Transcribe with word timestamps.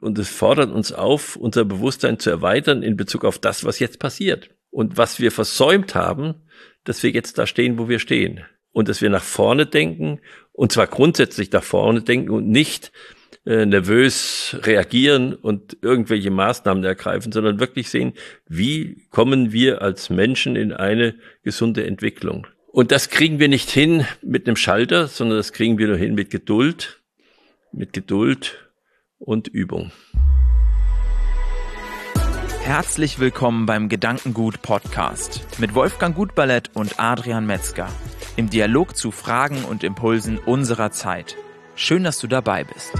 Und 0.00 0.18
es 0.18 0.28
fordert 0.28 0.70
uns 0.70 0.92
auf, 0.92 1.36
unser 1.36 1.64
Bewusstsein 1.64 2.18
zu 2.18 2.30
erweitern 2.30 2.82
in 2.82 2.96
Bezug 2.96 3.24
auf 3.24 3.38
das, 3.38 3.64
was 3.64 3.78
jetzt 3.78 3.98
passiert. 3.98 4.50
Und 4.70 4.96
was 4.96 5.18
wir 5.18 5.32
versäumt 5.32 5.94
haben, 5.94 6.34
dass 6.84 7.02
wir 7.02 7.10
jetzt 7.10 7.38
da 7.38 7.46
stehen, 7.46 7.78
wo 7.78 7.88
wir 7.88 7.98
stehen. 7.98 8.44
Und 8.72 8.88
dass 8.88 9.02
wir 9.02 9.10
nach 9.10 9.24
vorne 9.24 9.66
denken, 9.66 10.20
und 10.52 10.72
zwar 10.72 10.86
grundsätzlich 10.86 11.50
nach 11.50 11.64
vorne 11.64 12.02
denken 12.02 12.30
und 12.30 12.48
nicht 12.48 12.92
äh, 13.44 13.66
nervös 13.66 14.56
reagieren 14.62 15.34
und 15.34 15.78
irgendwelche 15.82 16.30
Maßnahmen 16.30 16.84
ergreifen, 16.84 17.32
sondern 17.32 17.60
wirklich 17.60 17.88
sehen, 17.88 18.12
wie 18.46 19.06
kommen 19.10 19.52
wir 19.52 19.82
als 19.82 20.10
Menschen 20.10 20.54
in 20.54 20.72
eine 20.72 21.14
gesunde 21.42 21.86
Entwicklung. 21.86 22.46
Und 22.70 22.92
das 22.92 23.08
kriegen 23.08 23.40
wir 23.40 23.48
nicht 23.48 23.70
hin 23.70 24.06
mit 24.22 24.46
einem 24.46 24.56
Schalter, 24.56 25.08
sondern 25.08 25.38
das 25.38 25.52
kriegen 25.52 25.78
wir 25.78 25.88
nur 25.88 25.96
hin 25.96 26.14
mit 26.14 26.30
Geduld, 26.30 27.00
mit 27.72 27.92
Geduld 27.92 28.67
und 29.18 29.48
Übung. 29.48 29.92
Herzlich 32.62 33.18
willkommen 33.18 33.66
beim 33.66 33.88
Gedankengut 33.88 34.62
Podcast 34.62 35.46
mit 35.58 35.74
Wolfgang 35.74 36.14
Gutballett 36.14 36.70
und 36.74 37.00
Adrian 37.00 37.46
Metzger 37.46 37.88
im 38.36 38.50
Dialog 38.50 38.96
zu 38.96 39.10
Fragen 39.10 39.64
und 39.64 39.82
Impulsen 39.82 40.38
unserer 40.38 40.90
Zeit. 40.90 41.36
Schön, 41.74 42.04
dass 42.04 42.18
du 42.18 42.26
dabei 42.26 42.64
bist. 42.64 42.92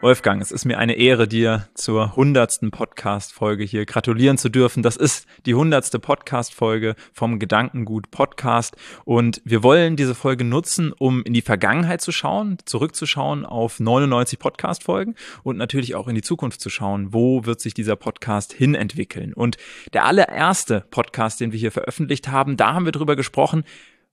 Wolfgang, 0.00 0.40
es 0.40 0.52
ist 0.52 0.64
mir 0.64 0.78
eine 0.78 0.92
Ehre, 0.92 1.26
dir 1.26 1.68
zur 1.74 2.14
hundertsten 2.14 2.70
Podcast-Folge 2.70 3.64
hier 3.64 3.84
gratulieren 3.84 4.38
zu 4.38 4.48
dürfen. 4.48 4.84
Das 4.84 4.94
ist 4.94 5.26
die 5.44 5.56
hundertste 5.56 5.98
Podcast-Folge 5.98 6.94
vom 7.12 7.40
Gedankengut 7.40 8.12
Podcast. 8.12 8.76
Und 9.04 9.42
wir 9.44 9.64
wollen 9.64 9.96
diese 9.96 10.14
Folge 10.14 10.44
nutzen, 10.44 10.92
um 10.92 11.24
in 11.24 11.32
die 11.32 11.42
Vergangenheit 11.42 12.00
zu 12.00 12.12
schauen, 12.12 12.58
zurückzuschauen 12.64 13.44
auf 13.44 13.80
99 13.80 14.38
Podcast-Folgen 14.38 15.16
und 15.42 15.56
natürlich 15.56 15.96
auch 15.96 16.06
in 16.06 16.14
die 16.14 16.22
Zukunft 16.22 16.60
zu 16.60 16.70
schauen, 16.70 17.12
wo 17.12 17.44
wird 17.44 17.60
sich 17.60 17.74
dieser 17.74 17.96
Podcast 17.96 18.52
hin 18.52 18.76
entwickeln. 18.76 19.34
Und 19.34 19.56
der 19.94 20.04
allererste 20.04 20.84
Podcast, 20.92 21.40
den 21.40 21.50
wir 21.50 21.58
hier 21.58 21.72
veröffentlicht 21.72 22.28
haben, 22.28 22.56
da 22.56 22.72
haben 22.72 22.84
wir 22.84 22.92
drüber 22.92 23.16
gesprochen, 23.16 23.64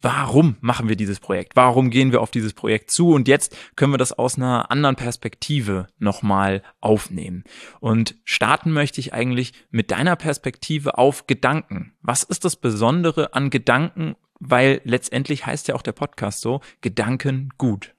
warum 0.05 0.55
machen 0.61 0.87
wir 0.87 0.95
dieses 0.95 1.19
Projekt? 1.19 1.55
Warum 1.55 1.89
gehen 1.89 2.11
wir 2.11 2.21
auf 2.21 2.29
dieses 2.29 2.53
Projekt 2.53 2.91
zu? 2.91 3.09
Und 3.09 3.27
jetzt 3.27 3.57
können 3.75 3.91
wir 3.91 3.97
das 3.97 4.13
aus 4.13 4.37
einer 4.37 4.69
anderen 4.69 4.95
Perspektive 4.95 5.87
nochmal 5.97 6.61
aufnehmen. 6.79 7.43
Und 7.79 8.13
starten 8.23 8.71
möchte 8.71 9.01
ich 9.01 9.13
eigentlich 9.13 9.53
mit 9.71 9.89
deiner 9.89 10.15
Perspektive 10.15 10.99
auf 10.99 11.25
Gedanken. 11.25 11.95
Was 12.03 12.21
ist 12.21 12.45
das 12.45 12.55
Besondere 12.55 13.33
an 13.33 13.49
Gedanken? 13.49 14.15
Weil 14.39 14.79
letztendlich 14.83 15.47
heißt 15.47 15.69
ja 15.69 15.75
auch 15.75 15.81
der 15.81 15.93
Podcast 15.93 16.41
so, 16.41 16.61
Gedanken 16.81 17.49
gut. 17.57 17.95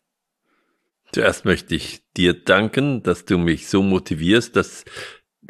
Zuerst 1.11 1.45
möchte 1.45 1.75
ich 1.75 2.05
dir 2.17 2.35
danken, 2.35 3.03
dass 3.03 3.25
du 3.25 3.37
mich 3.37 3.67
so 3.67 3.83
motivierst, 3.83 4.55
dass 4.55 4.85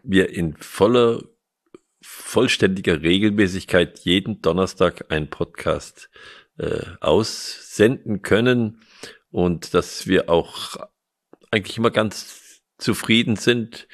wir 0.02 0.30
in 0.30 0.56
voller 0.56 1.22
vollständiger 2.00 3.02
Regelmäßigkeit 3.02 3.98
jeden 4.00 4.40
Donnerstag 4.40 5.10
einen 5.10 5.28
Podcast 5.28 6.08
äh, 6.58 6.82
aussenden 7.00 8.22
können 8.22 8.80
und 9.30 9.74
dass 9.74 10.06
wir 10.06 10.30
auch 10.30 10.76
eigentlich 11.50 11.78
immer 11.78 11.90
ganz 11.90 12.62
zufrieden 12.78 13.36
sind, 13.36 13.88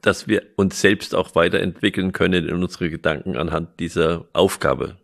dass 0.00 0.28
wir 0.28 0.42
uns 0.56 0.80
selbst 0.80 1.14
auch 1.14 1.34
weiterentwickeln 1.34 2.12
können 2.12 2.46
in 2.46 2.62
unsere 2.62 2.90
Gedanken 2.90 3.36
anhand 3.36 3.80
dieser 3.80 4.28
Aufgabe. 4.32 4.98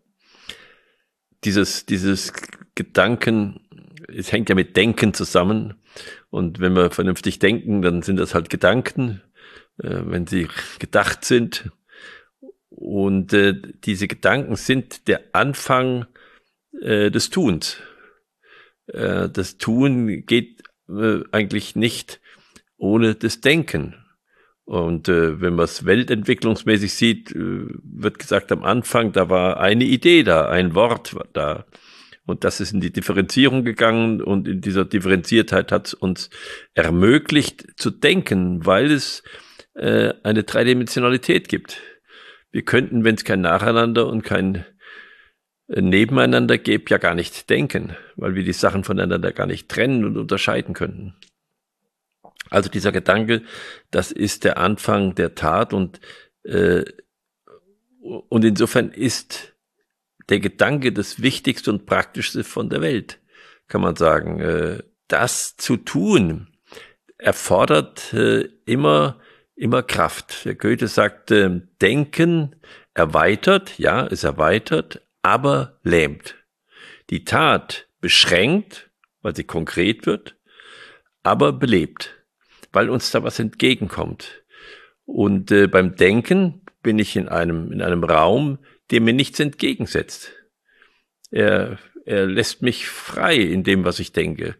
Dieses, 1.44 1.86
dieses 1.86 2.32
Gedanken, 2.74 3.66
es 4.08 4.30
hängt 4.30 4.50
ja 4.50 4.54
mit 4.54 4.76
Denken 4.76 5.14
zusammen. 5.14 5.80
Und 6.28 6.60
wenn 6.60 6.74
wir 6.74 6.90
vernünftig 6.90 7.38
denken, 7.38 7.80
dann 7.80 8.02
sind 8.02 8.18
das 8.18 8.34
halt 8.34 8.50
Gedanken, 8.50 9.22
äh, 9.78 10.00
wenn 10.04 10.26
sie 10.26 10.48
gedacht 10.78 11.24
sind. 11.24 11.70
Und 12.68 13.32
äh, 13.32 13.54
diese 13.84 14.06
Gedanken 14.06 14.56
sind 14.56 15.08
der 15.08 15.22
Anfang 15.32 16.06
äh, 16.80 17.10
des 17.10 17.30
Tuns. 17.30 17.78
Äh, 18.86 19.28
das 19.28 19.58
Tun 19.58 20.26
geht 20.26 20.62
äh, 20.88 21.20
eigentlich 21.32 21.76
nicht 21.76 22.20
ohne 22.76 23.14
das 23.14 23.40
Denken. 23.40 23.94
Und 24.64 25.08
wenn 25.08 25.56
man 25.56 25.64
es 25.64 25.84
weltentwicklungsmäßig 25.84 26.94
sieht, 26.94 27.32
wird 27.34 28.20
gesagt 28.20 28.52
am 28.52 28.62
Anfang, 28.62 29.10
da 29.10 29.28
war 29.28 29.58
eine 29.58 29.82
Idee 29.82 30.22
da, 30.22 30.48
ein 30.48 30.76
Wort 30.76 31.12
war 31.12 31.26
da. 31.32 31.66
Und 32.24 32.44
das 32.44 32.60
ist 32.60 32.72
in 32.72 32.80
die 32.80 32.92
Differenzierung 32.92 33.64
gegangen 33.64 34.22
und 34.22 34.46
in 34.46 34.60
dieser 34.60 34.84
Differenziertheit 34.84 35.72
hat 35.72 35.88
es 35.88 35.94
uns 35.94 36.30
ermöglicht 36.74 37.66
zu 37.80 37.90
denken, 37.90 38.64
weil 38.64 38.92
es 38.92 39.24
äh, 39.74 40.12
eine 40.22 40.44
Dreidimensionalität 40.44 41.48
gibt. 41.48 41.80
Wir 42.52 42.62
könnten, 42.62 43.02
wenn 43.02 43.16
es 43.16 43.24
kein 43.24 43.40
Nacheinander 43.40 44.06
und 44.06 44.22
kein 44.22 44.64
nebeneinander 45.70 46.58
gäbe, 46.58 46.84
ja 46.88 46.98
gar 46.98 47.14
nicht 47.14 47.48
denken, 47.48 47.96
weil 48.16 48.34
wir 48.34 48.42
die 48.42 48.52
Sachen 48.52 48.82
voneinander 48.82 49.32
gar 49.32 49.46
nicht 49.46 49.68
trennen 49.68 50.04
und 50.04 50.16
unterscheiden 50.16 50.74
könnten. 50.74 51.14
Also 52.50 52.68
dieser 52.68 52.90
Gedanke, 52.90 53.42
das 53.92 54.10
ist 54.10 54.42
der 54.44 54.58
Anfang 54.58 55.14
der 55.14 55.36
Tat 55.36 55.72
und, 55.72 56.00
äh, 56.42 56.84
und 58.00 58.44
insofern 58.44 58.90
ist 58.90 59.54
der 60.28 60.40
Gedanke 60.40 60.92
das 60.92 61.22
Wichtigste 61.22 61.70
und 61.70 61.86
Praktischste 61.86 62.42
von 62.42 62.68
der 62.68 62.80
Welt, 62.80 63.20
kann 63.68 63.80
man 63.80 63.94
sagen. 63.94 64.40
Äh, 64.40 64.82
das 65.06 65.56
zu 65.56 65.76
tun 65.76 66.48
erfordert 67.18 68.12
äh, 68.12 68.48
immer, 68.64 69.20
immer 69.54 69.82
Kraft. 69.82 70.44
Der 70.44 70.54
Goethe 70.56 70.88
sagte, 70.88 71.68
Denken 71.80 72.56
erweitert, 72.94 73.78
ja, 73.78 74.06
es 74.06 74.24
erweitert, 74.24 75.02
aber 75.22 75.78
lähmt. 75.82 76.36
Die 77.10 77.24
Tat 77.24 77.88
beschränkt, 78.00 78.90
weil 79.22 79.36
sie 79.36 79.44
konkret 79.44 80.06
wird, 80.06 80.36
aber 81.22 81.52
belebt, 81.52 82.14
weil 82.72 82.88
uns 82.88 83.10
da 83.10 83.22
was 83.22 83.38
entgegenkommt. 83.38 84.42
Und 85.04 85.50
äh, 85.50 85.66
beim 85.66 85.96
Denken 85.96 86.62
bin 86.82 86.98
ich 86.98 87.16
in 87.16 87.28
einem, 87.28 87.72
in 87.72 87.82
einem 87.82 88.04
Raum, 88.04 88.58
der 88.90 89.00
mir 89.00 89.12
nichts 89.12 89.40
entgegensetzt. 89.40 90.32
Er, 91.30 91.78
er 92.06 92.26
lässt 92.26 92.62
mich 92.62 92.88
frei 92.88 93.36
in 93.36 93.62
dem, 93.62 93.84
was 93.84 93.98
ich 93.98 94.12
denke. 94.12 94.56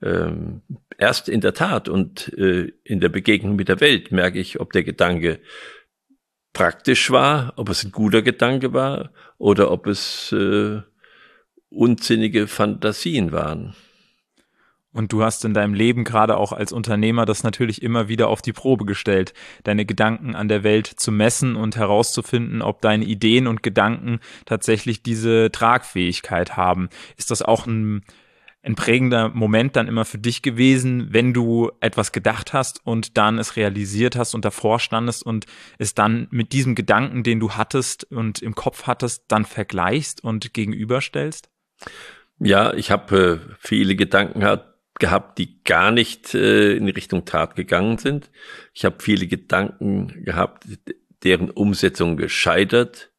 Ähm, 0.00 0.62
erst 0.96 1.28
in 1.28 1.40
der 1.40 1.54
Tat 1.54 1.88
und 1.88 2.32
äh, 2.38 2.72
in 2.84 3.00
der 3.00 3.08
Begegnung 3.08 3.56
mit 3.56 3.68
der 3.68 3.80
Welt 3.80 4.12
merke 4.12 4.38
ich, 4.38 4.60
ob 4.60 4.72
der 4.72 4.84
Gedanke 4.84 5.40
praktisch 6.52 7.10
war, 7.10 7.52
ob 7.56 7.68
es 7.68 7.84
ein 7.84 7.92
guter 7.92 8.22
Gedanke 8.22 8.72
war 8.72 9.10
oder 9.38 9.70
ob 9.70 9.86
es 9.86 10.32
äh, 10.32 10.80
unsinnige 11.70 12.46
Fantasien 12.46 13.32
waren. 13.32 13.74
Und 14.90 15.12
du 15.12 15.22
hast 15.22 15.44
in 15.44 15.54
deinem 15.54 15.74
Leben 15.74 16.02
gerade 16.02 16.36
auch 16.36 16.52
als 16.52 16.72
Unternehmer 16.72 17.26
das 17.26 17.44
natürlich 17.44 17.82
immer 17.82 18.08
wieder 18.08 18.28
auf 18.28 18.42
die 18.42 18.54
Probe 18.54 18.84
gestellt, 18.86 19.34
deine 19.62 19.84
Gedanken 19.84 20.34
an 20.34 20.48
der 20.48 20.64
Welt 20.64 20.86
zu 20.86 21.12
messen 21.12 21.56
und 21.56 21.76
herauszufinden, 21.76 22.62
ob 22.62 22.80
deine 22.80 23.04
Ideen 23.04 23.46
und 23.46 23.62
Gedanken 23.62 24.18
tatsächlich 24.46 25.02
diese 25.02 25.52
Tragfähigkeit 25.52 26.56
haben. 26.56 26.88
Ist 27.16 27.30
das 27.30 27.42
auch 27.42 27.66
ein 27.66 28.02
ein 28.68 28.74
prägender 28.74 29.30
Moment 29.30 29.76
dann 29.76 29.88
immer 29.88 30.04
für 30.04 30.18
dich 30.18 30.42
gewesen, 30.42 31.12
wenn 31.12 31.32
du 31.32 31.70
etwas 31.80 32.12
gedacht 32.12 32.52
hast 32.52 32.84
und 32.84 33.16
dann 33.16 33.38
es 33.38 33.56
realisiert 33.56 34.14
hast 34.14 34.34
und 34.34 34.44
davor 34.44 34.78
standest 34.78 35.24
und 35.24 35.46
es 35.78 35.94
dann 35.94 36.28
mit 36.30 36.52
diesem 36.52 36.74
Gedanken, 36.74 37.22
den 37.22 37.40
du 37.40 37.52
hattest 37.52 38.04
und 38.12 38.42
im 38.42 38.54
Kopf 38.54 38.86
hattest, 38.86 39.24
dann 39.28 39.46
vergleichst 39.46 40.22
und 40.22 40.52
gegenüberstellst? 40.52 41.48
Ja, 42.40 42.74
ich 42.74 42.90
habe 42.90 43.40
äh, 43.48 43.54
viele 43.58 43.96
Gedanken 43.96 44.44
gehabt, 44.98 45.38
die 45.38 45.62
gar 45.64 45.90
nicht 45.90 46.34
äh, 46.34 46.76
in 46.76 46.88
Richtung 46.88 47.24
Tat 47.24 47.56
gegangen 47.56 47.96
sind. 47.96 48.30
Ich 48.74 48.84
habe 48.84 48.96
viele 49.00 49.26
Gedanken 49.26 50.24
gehabt, 50.24 50.66
deren 51.24 51.50
Umsetzung 51.50 52.18
gescheitert 52.18 53.10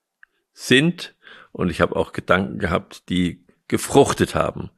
sind. 0.54 1.16
Und 1.52 1.72
ich 1.72 1.82
habe 1.82 1.96
auch 1.96 2.14
Gedanken 2.14 2.60
gehabt, 2.60 3.10
die 3.10 3.46
gefruchtet 3.68 4.36
haben. 4.36 4.70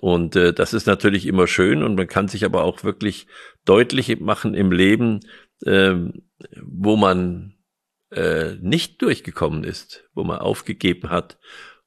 Und 0.00 0.36
äh, 0.36 0.52
das 0.52 0.74
ist 0.74 0.86
natürlich 0.86 1.26
immer 1.26 1.46
schön 1.46 1.82
und 1.82 1.96
man 1.96 2.06
kann 2.06 2.28
sich 2.28 2.44
aber 2.44 2.62
auch 2.64 2.84
wirklich 2.84 3.26
deutlich 3.64 4.20
machen 4.20 4.54
im 4.54 4.70
Leben, 4.70 5.20
äh, 5.64 5.94
wo 6.62 6.96
man 6.96 7.54
äh, 8.10 8.54
nicht 8.60 9.02
durchgekommen 9.02 9.64
ist, 9.64 10.04
wo 10.14 10.24
man 10.24 10.38
aufgegeben 10.38 11.10
hat 11.10 11.38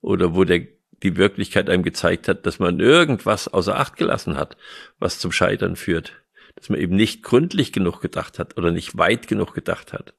oder 0.02 0.36
wo 0.36 0.44
der, 0.44 0.68
die 1.04 1.16
Wirklichkeit 1.16 1.70
einem 1.70 1.84
gezeigt 1.84 2.28
hat, 2.28 2.46
dass 2.46 2.60
man 2.60 2.80
irgendwas 2.80 3.48
außer 3.48 3.80
Acht 3.80 3.96
gelassen 3.96 4.36
hat, 4.38 4.58
was 5.00 5.20
zum 5.20 5.32
Scheitern 5.32 5.76
führt. 5.76 6.14
Dass 6.56 6.70
man 6.70 6.80
eben 6.80 6.96
nicht 6.96 7.24
gründlich 7.24 7.72
genug 7.72 8.02
gedacht 8.02 8.40
hat 8.40 8.58
oder 8.58 8.72
nicht 8.72 8.98
weit 8.98 9.28
genug 9.28 9.54
gedacht 9.54 9.94
hat. 9.94 10.14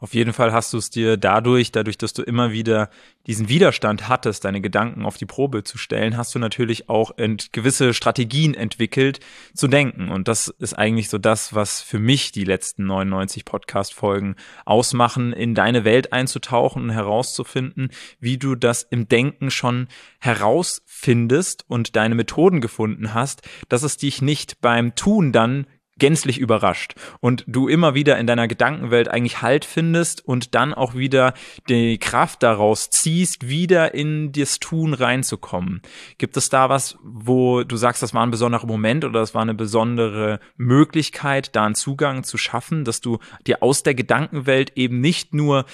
Auf 0.00 0.14
jeden 0.14 0.32
Fall 0.32 0.52
hast 0.52 0.72
du 0.72 0.78
es 0.78 0.88
dir 0.88 1.18
dadurch, 1.18 1.72
dadurch, 1.72 1.98
dass 1.98 2.14
du 2.14 2.22
immer 2.22 2.52
wieder 2.52 2.88
diesen 3.26 3.50
Widerstand 3.50 4.08
hattest, 4.08 4.46
deine 4.46 4.62
Gedanken 4.62 5.04
auf 5.04 5.18
die 5.18 5.26
Probe 5.26 5.62
zu 5.62 5.76
stellen, 5.76 6.16
hast 6.16 6.34
du 6.34 6.38
natürlich 6.38 6.88
auch 6.88 7.12
gewisse 7.52 7.92
Strategien 7.92 8.54
entwickelt 8.54 9.20
zu 9.54 9.68
denken. 9.68 10.08
Und 10.08 10.26
das 10.26 10.48
ist 10.48 10.72
eigentlich 10.72 11.10
so 11.10 11.18
das, 11.18 11.54
was 11.54 11.82
für 11.82 11.98
mich 11.98 12.32
die 12.32 12.44
letzten 12.44 12.86
99 12.86 13.44
Podcast-Folgen 13.44 14.36
ausmachen, 14.64 15.34
in 15.34 15.54
deine 15.54 15.84
Welt 15.84 16.14
einzutauchen 16.14 16.84
und 16.84 16.90
herauszufinden, 16.90 17.90
wie 18.20 18.38
du 18.38 18.54
das 18.54 18.82
im 18.82 19.06
Denken 19.06 19.50
schon 19.50 19.88
herausfindest 20.18 21.66
und 21.68 21.94
deine 21.94 22.14
Methoden 22.14 22.62
gefunden 22.62 23.12
hast, 23.12 23.42
dass 23.68 23.82
es 23.82 23.98
dich 23.98 24.22
nicht 24.22 24.62
beim 24.62 24.94
Tun 24.94 25.32
dann 25.32 25.66
gänzlich 26.00 26.38
überrascht 26.38 26.94
und 27.20 27.44
du 27.46 27.68
immer 27.68 27.94
wieder 27.94 28.18
in 28.18 28.26
deiner 28.26 28.48
Gedankenwelt 28.48 29.08
eigentlich 29.08 29.42
Halt 29.42 29.64
findest 29.64 30.26
und 30.26 30.56
dann 30.56 30.74
auch 30.74 30.94
wieder 30.94 31.34
die 31.68 31.98
Kraft 31.98 32.42
daraus 32.42 32.90
ziehst, 32.90 33.48
wieder 33.48 33.94
in 33.94 34.32
das 34.32 34.58
Tun 34.58 34.94
reinzukommen. 34.94 35.82
Gibt 36.18 36.36
es 36.36 36.48
da 36.48 36.68
was, 36.68 36.98
wo 37.04 37.62
du 37.62 37.76
sagst, 37.76 38.02
das 38.02 38.14
war 38.14 38.26
ein 38.26 38.32
besonderer 38.32 38.66
Moment 38.66 39.04
oder 39.04 39.20
das 39.20 39.34
war 39.34 39.42
eine 39.42 39.54
besondere 39.54 40.40
Möglichkeit, 40.56 41.54
da 41.54 41.66
einen 41.66 41.74
Zugang 41.76 42.24
zu 42.24 42.36
schaffen, 42.36 42.84
dass 42.84 43.00
du 43.00 43.18
dir 43.46 43.62
aus 43.62 43.82
der 43.84 43.94
Gedankenwelt 43.94 44.72
eben 44.74 45.00
nicht 45.00 45.34
nur 45.34 45.66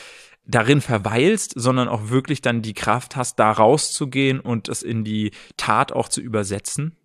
darin 0.46 0.80
verweilst, 0.80 1.52
sondern 1.56 1.88
auch 1.88 2.10
wirklich 2.10 2.40
dann 2.40 2.62
die 2.62 2.74
Kraft 2.74 3.16
hast, 3.16 3.38
da 3.38 3.50
rauszugehen 3.50 4.40
und 4.40 4.68
es 4.68 4.82
in 4.82 5.04
die 5.04 5.32
Tat 5.56 5.92
auch 5.92 6.08
zu 6.08 6.20
übersetzen? 6.20 6.96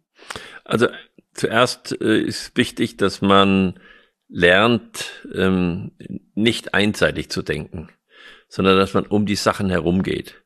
Also 0.64 0.88
zuerst 1.34 2.00
äh, 2.02 2.20
ist 2.20 2.56
wichtig, 2.58 2.98
dass 2.98 3.22
man 3.22 3.80
lernt, 4.28 5.24
ähm, 5.34 5.92
nicht 6.36 6.74
einseitig 6.74 7.30
zu 7.30 7.42
denken, 7.42 7.90
sondern 8.48 8.78
dass 8.78 8.94
man 8.94 9.06
um 9.06 9.26
die 9.26 9.36
Sachen 9.36 9.70
herumgeht, 9.70 10.44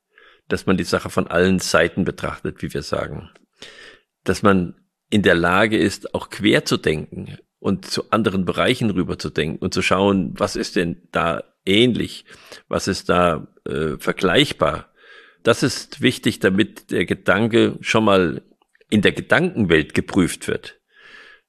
dass 0.48 0.66
man 0.66 0.77
die 0.77 0.83
Sache 0.83 1.10
von 1.10 1.27
allen 1.27 1.60
Seiten 1.60 2.04
betrachtet, 2.04 2.62
wie 2.62 2.74
wir 2.74 2.81
sagen, 2.81 3.30
dass 4.24 4.44
man 4.44 4.75
in 5.10 5.22
der 5.22 5.36
Lage 5.36 5.78
ist, 5.78 6.16
auch 6.16 6.30
quer 6.30 6.66
zu 6.66 6.78
denken 6.78 7.38
und 7.60 7.86
zu 7.86 8.12
anderen 8.12 8.45
Bereichen 8.45 8.89
rüber 8.89 9.18
zu 9.18 9.30
denken 9.30 9.63
und 9.63 9.74
zu 9.74 9.81
schauen, 9.81 10.33
was 10.38 10.56
ist 10.56 10.75
denn 10.75 11.07
da 11.12 11.44
ähnlich, 11.66 12.25
was 12.68 12.88
ist 12.88 13.10
da 13.10 13.48
äh, 13.66 13.98
vergleichbar. 13.98 14.89
Das 15.44 15.63
ist 15.63 16.01
wichtig, 16.01 16.39
damit 16.39 16.92
der 16.92 17.06
Gedanke 17.06 17.78
schon 17.81 18.06
mal 18.06 18.42
in 18.90 19.02
der 19.02 19.12
Gedankenwelt 19.12 19.94
geprüft 19.94 20.48
wird. 20.48 20.80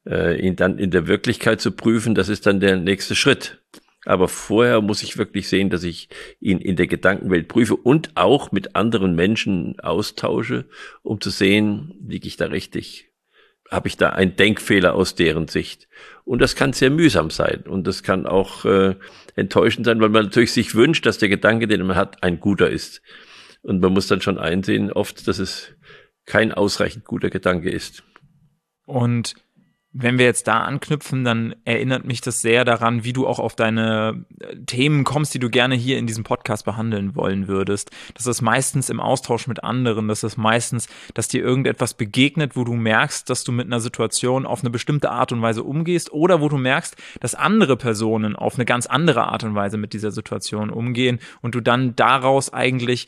Äh, 0.06 0.40
ihn 0.40 0.56
dann 0.56 0.78
in 0.78 0.90
der 0.90 1.06
Wirklichkeit 1.06 1.60
zu 1.60 1.72
prüfen, 1.72 2.14
das 2.14 2.28
ist 2.28 2.46
dann 2.46 2.60
der 2.60 2.76
nächste 2.76 3.14
Schritt. 3.14 3.60
Aber 4.06 4.28
vorher 4.28 4.80
muss 4.82 5.02
ich 5.02 5.18
wirklich 5.18 5.48
sehen, 5.48 5.68
dass 5.68 5.82
ich 5.82 6.08
ihn 6.38 6.60
in 6.60 6.76
der 6.76 6.86
Gedankenwelt 6.86 7.48
prüfe 7.48 7.74
und 7.74 8.10
auch 8.14 8.52
mit 8.52 8.76
anderen 8.76 9.16
Menschen 9.16 9.80
austausche, 9.80 10.66
um 11.02 11.20
zu 11.20 11.30
sehen, 11.30 11.92
liege 12.06 12.28
ich 12.28 12.36
da 12.36 12.46
richtig? 12.46 13.10
Habe 13.68 13.88
ich 13.88 13.96
da 13.96 14.10
einen 14.10 14.36
Denkfehler 14.36 14.94
aus 14.94 15.16
deren 15.16 15.48
Sicht? 15.48 15.88
Und 16.24 16.40
das 16.40 16.54
kann 16.54 16.72
sehr 16.72 16.90
mühsam 16.90 17.30
sein 17.30 17.64
und 17.66 17.88
das 17.88 18.04
kann 18.04 18.26
auch 18.26 18.64
äh, 18.64 18.94
enttäuschend 19.34 19.86
sein, 19.86 20.00
weil 20.00 20.10
man 20.10 20.26
natürlich 20.26 20.52
sich 20.52 20.76
wünscht, 20.76 21.04
dass 21.04 21.18
der 21.18 21.28
Gedanke, 21.28 21.66
den 21.66 21.84
man 21.84 21.96
hat, 21.96 22.22
ein 22.22 22.38
guter 22.38 22.70
ist. 22.70 23.02
Und 23.62 23.80
man 23.80 23.92
muss 23.92 24.06
dann 24.06 24.20
schon 24.20 24.38
einsehen, 24.38 24.92
oft, 24.92 25.26
dass 25.26 25.40
es 25.40 25.74
kein 26.26 26.52
ausreichend 26.52 27.04
guter 27.04 27.30
Gedanke 27.30 27.70
ist. 27.70 28.02
Und 28.84 29.34
wenn 29.98 30.18
wir 30.18 30.26
jetzt 30.26 30.46
da 30.46 30.60
anknüpfen, 30.60 31.24
dann 31.24 31.54
erinnert 31.64 32.04
mich 32.04 32.20
das 32.20 32.40
sehr 32.40 32.66
daran, 32.66 33.04
wie 33.04 33.14
du 33.14 33.26
auch 33.26 33.38
auf 33.38 33.56
deine 33.56 34.26
äh, 34.40 34.56
Themen 34.66 35.04
kommst, 35.04 35.32
die 35.32 35.38
du 35.38 35.48
gerne 35.48 35.74
hier 35.74 35.96
in 35.96 36.06
diesem 36.06 36.22
Podcast 36.22 36.66
behandeln 36.66 37.16
wollen 37.16 37.48
würdest. 37.48 37.90
Das 38.14 38.26
ist 38.26 38.42
meistens 38.42 38.90
im 38.90 39.00
Austausch 39.00 39.46
mit 39.46 39.64
anderen. 39.64 40.08
Das 40.08 40.22
ist 40.22 40.36
meistens, 40.36 40.88
dass 41.14 41.28
dir 41.28 41.42
irgendetwas 41.42 41.94
begegnet, 41.94 42.56
wo 42.56 42.64
du 42.64 42.74
merkst, 42.74 43.30
dass 43.30 43.42
du 43.44 43.52
mit 43.52 43.66
einer 43.66 43.80
Situation 43.80 44.44
auf 44.44 44.60
eine 44.60 44.70
bestimmte 44.70 45.10
Art 45.10 45.32
und 45.32 45.40
Weise 45.40 45.62
umgehst 45.62 46.12
oder 46.12 46.42
wo 46.42 46.50
du 46.50 46.58
merkst, 46.58 46.96
dass 47.20 47.34
andere 47.34 47.78
Personen 47.78 48.36
auf 48.36 48.56
eine 48.56 48.66
ganz 48.66 48.86
andere 48.86 49.28
Art 49.28 49.44
und 49.44 49.54
Weise 49.54 49.78
mit 49.78 49.94
dieser 49.94 50.10
Situation 50.10 50.68
umgehen 50.68 51.20
und 51.40 51.54
du 51.54 51.60
dann 51.62 51.96
daraus 51.96 52.52
eigentlich 52.52 53.06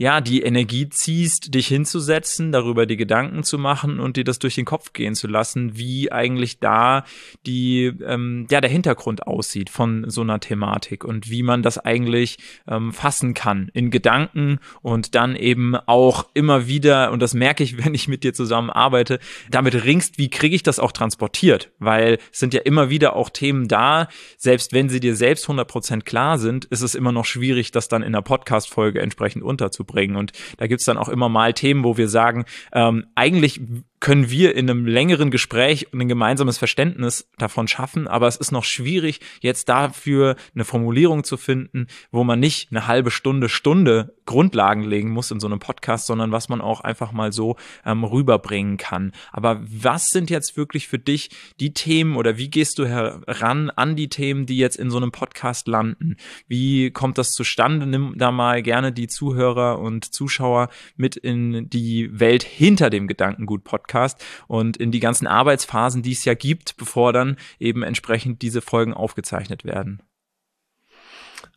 ja, 0.00 0.22
die 0.22 0.40
Energie 0.40 0.88
ziehst, 0.88 1.54
dich 1.54 1.66
hinzusetzen, 1.66 2.52
darüber 2.52 2.86
die 2.86 2.96
Gedanken 2.96 3.42
zu 3.42 3.58
machen 3.58 4.00
und 4.00 4.16
dir 4.16 4.24
das 4.24 4.38
durch 4.38 4.54
den 4.54 4.64
Kopf 4.64 4.94
gehen 4.94 5.14
zu 5.14 5.28
lassen, 5.28 5.76
wie 5.76 6.10
eigentlich 6.10 6.58
da 6.58 7.04
die, 7.44 7.92
ähm, 8.06 8.46
ja, 8.50 8.62
der 8.62 8.70
Hintergrund 8.70 9.26
aussieht 9.26 9.68
von 9.68 10.08
so 10.08 10.22
einer 10.22 10.40
Thematik 10.40 11.04
und 11.04 11.28
wie 11.28 11.42
man 11.42 11.62
das 11.62 11.76
eigentlich 11.76 12.38
ähm, 12.66 12.94
fassen 12.94 13.34
kann 13.34 13.70
in 13.74 13.90
Gedanken 13.90 14.60
und 14.80 15.14
dann 15.14 15.36
eben 15.36 15.76
auch 15.76 16.28
immer 16.32 16.66
wieder, 16.66 17.12
und 17.12 17.20
das 17.20 17.34
merke 17.34 17.62
ich, 17.62 17.76
wenn 17.84 17.92
ich 17.92 18.08
mit 18.08 18.24
dir 18.24 18.32
zusammen 18.32 18.70
arbeite, 18.70 19.18
damit 19.50 19.84
ringst, 19.84 20.16
wie 20.16 20.30
kriege 20.30 20.56
ich 20.56 20.62
das 20.62 20.78
auch 20.78 20.92
transportiert? 20.92 21.72
Weil 21.78 22.16
es 22.32 22.38
sind 22.38 22.54
ja 22.54 22.60
immer 22.62 22.88
wieder 22.88 23.16
auch 23.16 23.28
Themen 23.28 23.68
da, 23.68 24.08
selbst 24.38 24.72
wenn 24.72 24.88
sie 24.88 25.00
dir 25.00 25.14
selbst 25.14 25.46
100% 25.46 26.04
klar 26.04 26.38
sind, 26.38 26.64
ist 26.64 26.80
es 26.80 26.94
immer 26.94 27.12
noch 27.12 27.26
schwierig, 27.26 27.70
das 27.70 27.88
dann 27.88 28.00
in 28.00 28.14
einer 28.14 28.22
Podcast-Folge 28.22 29.02
entsprechend 29.02 29.42
unterzubringen 29.42 29.89
bringen. 29.90 30.16
Und 30.16 30.32
da 30.58 30.66
gibt's 30.66 30.84
dann 30.84 30.98
auch 30.98 31.08
immer 31.08 31.28
mal 31.28 31.52
Themen, 31.52 31.84
wo 31.84 31.96
wir 31.96 32.08
sagen, 32.08 32.44
ähm, 32.72 33.06
eigentlich 33.14 33.60
können 34.00 34.30
wir 34.30 34.56
in 34.56 34.68
einem 34.70 34.86
längeren 34.86 35.30
Gespräch 35.30 35.88
ein 35.92 36.08
gemeinsames 36.08 36.56
Verständnis 36.56 37.28
davon 37.36 37.68
schaffen, 37.68 38.08
aber 38.08 38.26
es 38.26 38.36
ist 38.36 38.50
noch 38.50 38.64
schwierig, 38.64 39.20
jetzt 39.40 39.68
dafür 39.68 40.36
eine 40.54 40.64
Formulierung 40.64 41.22
zu 41.22 41.36
finden, 41.36 41.86
wo 42.10 42.24
man 42.24 42.40
nicht 42.40 42.70
eine 42.70 42.86
halbe 42.86 43.10
Stunde, 43.10 43.50
Stunde 43.50 44.14
Grundlagen 44.24 44.84
legen 44.84 45.10
muss 45.10 45.30
in 45.30 45.40
so 45.40 45.48
einem 45.48 45.58
Podcast, 45.58 46.06
sondern 46.06 46.32
was 46.32 46.48
man 46.48 46.60
auch 46.62 46.80
einfach 46.80 47.12
mal 47.12 47.32
so 47.32 47.56
ähm, 47.84 48.04
rüberbringen 48.04 48.78
kann. 48.78 49.12
Aber 49.32 49.60
was 49.62 50.06
sind 50.06 50.30
jetzt 50.30 50.56
wirklich 50.56 50.88
für 50.88 50.98
dich 50.98 51.30
die 51.58 51.74
Themen 51.74 52.16
oder 52.16 52.38
wie 52.38 52.48
gehst 52.48 52.78
du 52.78 52.86
heran 52.86 53.70
an 53.70 53.96
die 53.96 54.08
Themen, 54.08 54.46
die 54.46 54.56
jetzt 54.56 54.76
in 54.76 54.90
so 54.90 54.96
einem 54.96 55.12
Podcast 55.12 55.68
landen? 55.68 56.16
Wie 56.48 56.90
kommt 56.90 57.18
das 57.18 57.32
zustande? 57.32 57.86
Nimm 57.86 58.14
da 58.16 58.30
mal 58.30 58.62
gerne 58.62 58.92
die 58.92 59.08
Zuhörer 59.08 59.78
und 59.78 60.14
Zuschauer 60.14 60.70
mit 60.96 61.16
in 61.16 61.68
die 61.68 62.08
Welt 62.18 62.44
hinter 62.44 62.88
dem 62.88 63.06
Gedankengut-Podcast 63.08 63.89
Podcast 63.90 64.24
und 64.46 64.76
in 64.76 64.92
die 64.92 65.00
ganzen 65.00 65.26
Arbeitsphasen, 65.26 66.02
die 66.02 66.12
es 66.12 66.24
ja 66.24 66.34
gibt, 66.34 66.76
bevor 66.76 67.12
dann 67.12 67.36
eben 67.58 67.82
entsprechend 67.82 68.42
diese 68.42 68.60
Folgen 68.60 68.94
aufgezeichnet 68.94 69.64
werden? 69.64 70.02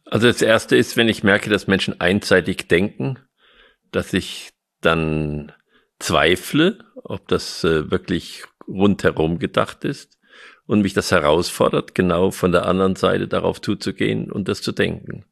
Also 0.05 0.27
das 0.27 0.41
erste 0.41 0.75
ist, 0.75 0.97
wenn 0.97 1.09
ich 1.09 1.23
merke, 1.23 1.49
dass 1.49 1.67
Menschen 1.67 1.99
einseitig 2.01 2.67
denken, 2.67 3.19
dass 3.91 4.13
ich 4.13 4.51
dann 4.81 5.51
zweifle, 5.99 6.79
ob 6.95 7.27
das 7.27 7.63
äh, 7.63 7.89
wirklich 7.89 8.43
rundherum 8.67 9.39
gedacht 9.39 9.85
ist 9.85 10.17
und 10.65 10.81
mich 10.81 10.93
das 10.93 11.11
herausfordert, 11.11 11.95
genau 11.95 12.31
von 12.31 12.51
der 12.51 12.65
anderen 12.65 12.95
Seite 12.95 13.27
darauf 13.27 13.61
zuzugehen 13.61 14.31
und 14.31 14.47
das 14.47 14.61
zu 14.61 14.71
denken. 14.71 15.25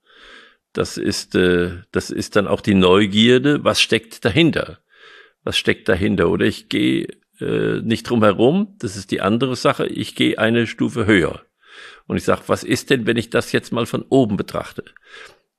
Das 0.73 0.97
ist, 0.97 1.35
äh, 1.35 1.81
das 1.91 2.11
ist 2.11 2.35
dann 2.35 2.47
auch 2.47 2.61
die 2.61 2.75
Neugierde, 2.75 3.63
was 3.63 3.81
steckt 3.81 4.23
dahinter? 4.23 4.79
Was 5.43 5.57
steckt 5.57 5.89
dahinter. 5.89 6.29
Oder 6.29 6.45
ich 6.45 6.69
gehe 6.69 7.07
äh, 7.39 7.81
nicht 7.81 8.09
drum 8.09 8.23
herum, 8.23 8.75
das 8.79 8.95
ist 8.95 9.11
die 9.11 9.21
andere 9.21 9.55
Sache, 9.55 9.87
ich 9.87 10.15
gehe 10.15 10.37
eine 10.37 10.67
Stufe 10.67 11.05
höher. 11.05 11.41
Und 12.07 12.17
ich 12.17 12.23
sage, 12.23 12.43
was 12.47 12.63
ist 12.63 12.89
denn, 12.89 13.05
wenn 13.05 13.17
ich 13.17 13.29
das 13.29 13.51
jetzt 13.51 13.71
mal 13.71 13.85
von 13.85 14.03
oben 14.09 14.37
betrachte? 14.37 14.83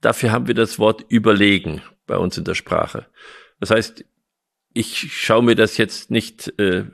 Dafür 0.00 0.32
haben 0.32 0.46
wir 0.46 0.54
das 0.54 0.78
Wort 0.78 1.04
überlegen 1.08 1.82
bei 2.06 2.16
uns 2.16 2.36
in 2.36 2.44
der 2.44 2.54
Sprache. 2.54 3.06
Das 3.60 3.70
heißt, 3.70 4.04
ich 4.74 5.12
schaue 5.12 5.42
mir 5.42 5.54
das 5.54 5.76
jetzt 5.76 6.10
nicht 6.10 6.58
äh, 6.58 6.84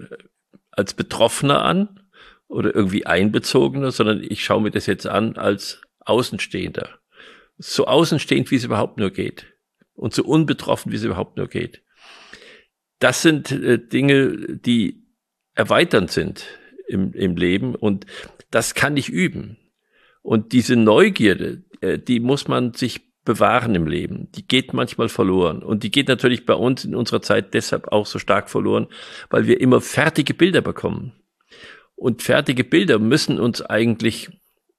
als 0.70 0.94
Betroffener 0.94 1.64
an 1.64 2.00
oder 2.48 2.74
irgendwie 2.74 3.06
Einbezogener, 3.06 3.90
sondern 3.90 4.22
ich 4.22 4.44
schaue 4.44 4.62
mir 4.62 4.70
das 4.70 4.86
jetzt 4.86 5.06
an 5.06 5.36
als 5.36 5.80
Außenstehender. 6.00 6.98
So 7.58 7.86
außenstehend, 7.86 8.50
wie 8.50 8.56
es 8.56 8.64
überhaupt 8.64 8.98
nur 8.98 9.10
geht. 9.10 9.46
Und 9.94 10.14
so 10.14 10.24
unbetroffen, 10.24 10.92
wie 10.92 10.96
es 10.96 11.02
überhaupt 11.02 11.36
nur 11.36 11.48
geht 11.48 11.82
das 12.98 13.22
sind 13.22 13.50
äh, 13.52 13.78
Dinge, 13.78 14.58
die 14.58 15.04
erweiternd 15.54 16.10
sind 16.10 16.46
im, 16.88 17.12
im 17.12 17.36
Leben 17.36 17.74
und 17.74 18.06
das 18.50 18.74
kann 18.74 18.96
ich 18.96 19.08
üben. 19.08 19.58
Und 20.22 20.52
diese 20.52 20.76
Neugierde, 20.76 21.62
äh, 21.80 21.98
die 21.98 22.20
muss 22.20 22.48
man 22.48 22.74
sich 22.74 23.08
bewahren 23.24 23.74
im 23.74 23.86
Leben. 23.86 24.32
Die 24.32 24.46
geht 24.46 24.72
manchmal 24.72 25.10
verloren. 25.10 25.62
Und 25.62 25.82
die 25.82 25.90
geht 25.90 26.08
natürlich 26.08 26.46
bei 26.46 26.54
uns 26.54 26.86
in 26.86 26.94
unserer 26.94 27.20
Zeit 27.20 27.52
deshalb 27.52 27.92
auch 27.92 28.06
so 28.06 28.18
stark 28.18 28.48
verloren, 28.48 28.86
weil 29.28 29.46
wir 29.46 29.60
immer 29.60 29.82
fertige 29.82 30.32
Bilder 30.32 30.62
bekommen. 30.62 31.12
Und 31.94 32.22
fertige 32.22 32.64
Bilder 32.64 32.98
müssen 32.98 33.38
uns 33.38 33.60
eigentlich 33.60 34.30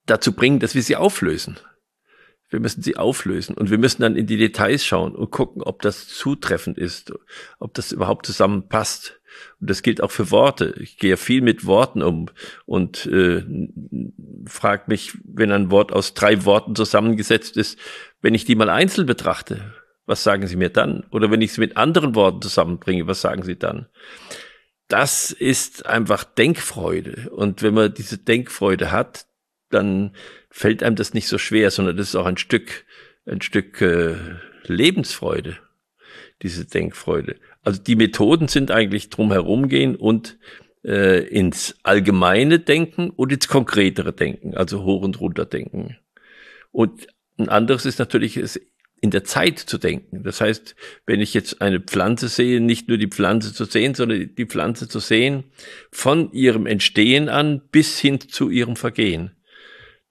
dazu 0.07 0.33
bringen, 0.33 0.59
dass 0.59 0.73
wir 0.73 0.81
sie 0.81 0.95
auflösen. 0.95 1.59
Wir 2.49 2.59
müssen 2.59 2.81
sie 2.81 2.97
auflösen 2.97 3.55
und 3.55 3.69
wir 3.69 3.77
müssen 3.77 4.01
dann 4.01 4.15
in 4.15 4.25
die 4.25 4.37
Details 4.37 4.83
schauen 4.83 5.15
und 5.15 5.29
gucken, 5.29 5.61
ob 5.61 5.81
das 5.81 6.07
zutreffend 6.07 6.77
ist, 6.77 7.13
ob 7.59 7.73
das 7.75 7.91
überhaupt 7.91 8.25
zusammenpasst. 8.25 9.19
Und 9.61 9.69
das 9.69 9.83
gilt 9.83 10.01
auch 10.01 10.11
für 10.11 10.31
Worte. 10.31 10.73
Ich 10.79 10.97
gehe 10.97 11.15
viel 11.15 11.41
mit 11.41 11.65
Worten 11.65 12.01
um 12.01 12.29
und 12.65 13.05
äh, 13.05 13.43
frage 14.45 14.83
mich, 14.87 15.17
wenn 15.23 15.51
ein 15.51 15.69
Wort 15.69 15.93
aus 15.93 16.15
drei 16.15 16.43
Worten 16.45 16.75
zusammengesetzt 16.75 17.55
ist, 17.55 17.77
wenn 18.21 18.33
ich 18.33 18.45
die 18.45 18.55
mal 18.55 18.69
einzeln 18.69 19.05
betrachte, 19.05 19.73
was 20.07 20.23
sagen 20.23 20.47
Sie 20.47 20.55
mir 20.55 20.69
dann? 20.69 21.05
Oder 21.11 21.29
wenn 21.29 21.41
ich 21.41 21.51
es 21.51 21.57
mit 21.59 21.77
anderen 21.77 22.15
Worten 22.15 22.41
zusammenbringe, 22.41 23.05
was 23.05 23.21
sagen 23.21 23.43
Sie 23.43 23.57
dann? 23.57 23.87
Das 24.87 25.29
ist 25.29 25.85
einfach 25.85 26.23
Denkfreude. 26.23 27.29
Und 27.29 27.61
wenn 27.61 27.75
man 27.75 27.93
diese 27.93 28.17
Denkfreude 28.17 28.91
hat, 28.91 29.27
dann 29.69 30.15
fällt 30.49 30.83
einem 30.83 30.95
das 30.95 31.13
nicht 31.13 31.27
so 31.27 31.37
schwer, 31.37 31.71
sondern 31.71 31.97
das 31.97 32.09
ist 32.09 32.15
auch 32.15 32.25
ein 32.25 32.37
Stück, 32.37 32.85
ein 33.25 33.41
Stück 33.41 33.81
äh, 33.81 34.15
Lebensfreude, 34.65 35.57
diese 36.41 36.65
Denkfreude. 36.65 37.35
Also 37.63 37.81
die 37.81 37.95
Methoden 37.95 38.47
sind 38.47 38.71
eigentlich 38.71 39.09
drum 39.09 39.31
herumgehen 39.31 39.95
und 39.95 40.37
äh, 40.83 41.23
ins 41.27 41.75
allgemeine 41.83 42.59
Denken 42.59 43.09
und 43.09 43.31
ins 43.31 43.47
konkretere 43.47 44.13
Denken, 44.13 44.55
also 44.55 44.83
hoch 44.83 45.01
und 45.01 45.19
runter 45.19 45.45
denken. 45.45 45.97
Und 46.71 47.07
ein 47.37 47.49
anderes 47.49 47.85
ist 47.85 47.99
natürlich 47.99 48.37
es 48.37 48.59
in 49.01 49.11
der 49.11 49.23
Zeit 49.23 49.59
zu 49.59 49.77
denken. 49.77 50.23
Das 50.23 50.41
heißt, 50.41 50.75
wenn 51.05 51.21
ich 51.21 51.33
jetzt 51.33 51.61
eine 51.61 51.79
Pflanze 51.79 52.27
sehe, 52.27 52.59
nicht 52.59 52.89
nur 52.89 52.97
die 52.97 53.07
Pflanze 53.07 53.53
zu 53.53 53.65
sehen, 53.65 53.95
sondern 53.95 54.35
die 54.35 54.45
Pflanze 54.45 54.89
zu 54.89 54.99
sehen 54.99 55.45
von 55.91 56.31
ihrem 56.33 56.65
Entstehen 56.65 57.29
an 57.29 57.61
bis 57.71 57.99
hin 57.99 58.19
zu 58.19 58.49
ihrem 58.49 58.75
Vergehen. 58.75 59.31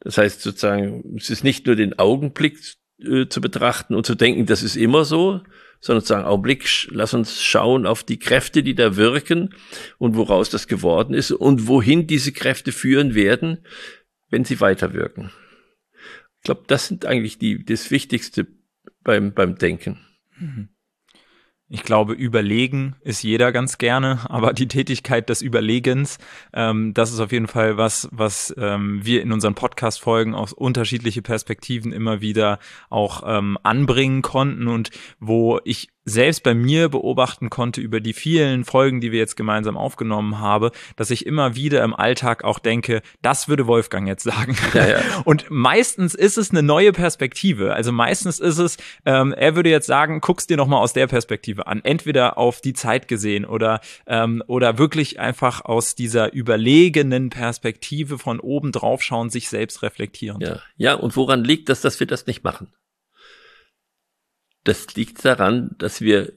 Das 0.09 0.17
heißt 0.17 0.41
sozusagen, 0.41 1.17
es 1.19 1.29
ist 1.29 1.45
nicht 1.45 1.67
nur 1.67 1.77
den 1.77 1.99
Augenblick 1.99 2.59
äh, 2.99 3.27
zu 3.27 3.43
betrachten 3.43 3.95
und 3.95 4.07
zu 4.07 4.15
denken, 4.15 4.47
das 4.47 4.63
ist 4.63 4.75
immer 4.75 5.05
so, 5.05 5.43
sondern 5.81 6.03
zu 6.03 6.09
sagen, 6.09 6.25
Augenblick, 6.25 6.89
lass 6.91 7.13
uns 7.13 7.43
schauen 7.43 7.85
auf 7.85 8.05
die 8.05 8.19
Kräfte, 8.19 8.63
die 8.63 8.75
da 8.75 8.97
wirken 8.97 9.55
und 9.99 10.17
woraus 10.17 10.49
das 10.49 10.67
geworden 10.67 11.13
ist 11.13 11.31
und 11.31 11.67
wohin 11.67 12.07
diese 12.07 12.33
Kräfte 12.33 12.73
führen 12.73 13.15
werden, 13.15 13.67
wenn 14.31 14.47
sie 14.47 14.63
weiterwirken. 14.63 15.31
Ich 16.39 16.45
glaube, 16.45 16.63
das 16.69 16.89
sind 16.89 17.05
eigentlich 17.05 17.37
die, 17.37 17.63
das 17.63 17.91
Wichtigste 17.91 18.47
beim, 19.05 19.35
beim 19.35 19.57
Denken. 19.59 19.99
Mhm. 20.39 20.71
Ich 21.71 21.83
glaube, 21.83 22.15
überlegen 22.15 22.97
ist 23.03 23.23
jeder 23.23 23.53
ganz 23.53 23.77
gerne, 23.77 24.21
aber 24.31 24.55
die 24.55 24.69
Tätigkeit 24.69 25.29
des 25.29 25.43
Überlegens, 25.43 26.17
ähm, 26.55 26.95
das 26.95 27.13
ist 27.13 27.21
auf 27.21 27.31
jeden 27.31 27.47
Fall 27.47 27.77
was, 27.77 28.09
was 28.11 28.55
ähm, 28.57 29.05
wir 29.05 29.21
in 29.21 29.33
unseren 29.33 29.55
Podcast-Folgen 29.55 30.35
aus 30.35 30.55
unterschiedliche 30.55 31.21
Perspektiven 31.21 31.93
immer 31.93 32.23
wieder 32.23 32.59
auch 32.89 33.23
ähm, 33.27 33.59
anbringen 33.65 34.23
konnten 34.23 34.67
und 34.67 34.89
wo 35.21 35.61
ich 35.63 35.89
selbst 36.09 36.43
bei 36.43 36.55
mir 36.55 36.89
beobachten 36.89 37.51
konnte 37.51 37.81
über 37.81 38.01
die 38.01 38.13
vielen 38.13 38.65
Folgen, 38.65 39.01
die 39.01 39.13
wir 39.13 39.19
jetzt 39.19 39.37
gemeinsam 39.37 39.77
aufgenommen 39.77 40.39
haben, 40.39 40.71
dass 40.97 41.11
ich 41.11 41.27
immer 41.27 41.55
wieder 41.55 41.83
im 41.85 41.95
Alltag 41.95 42.45
auch 42.45 42.59
denke, 42.59 43.03
das 43.23 43.49
würde 43.49 43.67
Wolfgang 43.67 44.07
jetzt 44.09 44.25
sagen. 44.25 44.57
Ja, 44.75 44.89
ja. 44.89 44.99
Und 45.25 45.47
meistens 45.51 46.15
ist 46.15 46.39
es 46.39 46.51
eine 46.51 46.63
neue 46.63 46.93
Perspektive. 46.93 47.75
Also 47.75 47.93
meistens 47.93 48.39
ist 48.39 48.59
es, 48.59 48.77
ähm, 49.05 49.33
er 49.33 49.57
würde 49.57 49.71
jetzt 49.71 49.87
sagen, 49.87 50.21
guck's 50.21 50.47
dir 50.47 50.57
noch 50.57 50.67
mal 50.67 50.79
aus 50.79 50.93
der 50.93 51.07
Perspektive 51.07 51.67
an. 51.67 51.81
Entweder 51.85 52.39
auf 52.39 52.61
die 52.61 52.73
Zeit 52.73 53.09
gesehen 53.09 53.45
oder 53.45 53.81
ähm, 54.07 54.43
oder 54.47 54.79
wirklich 54.79 55.21
einfach 55.21 55.65
aus 55.65 55.95
dieser 55.95 56.33
überlegenen 56.33 57.31
Perspektive 57.31 58.19
von 58.19 58.41
oben 58.41 58.73
drauf 58.73 59.03
schauen, 59.03 59.31
sich 59.31 59.49
selbst 59.49 59.83
reflektieren. 59.83 60.41
Ja, 60.41 60.61
ja. 60.77 60.95
Und 60.95 61.17
woran 61.17 61.45
liegt 61.45 61.69
das, 61.69 61.81
dass 61.81 62.01
wir 62.01 62.07
das 62.07 62.27
nicht 62.27 62.45
machen? 62.45 62.69
Das 64.69 64.95
liegt 64.97 65.25
daran, 65.25 65.75
dass 65.79 66.03
wir 66.03 66.35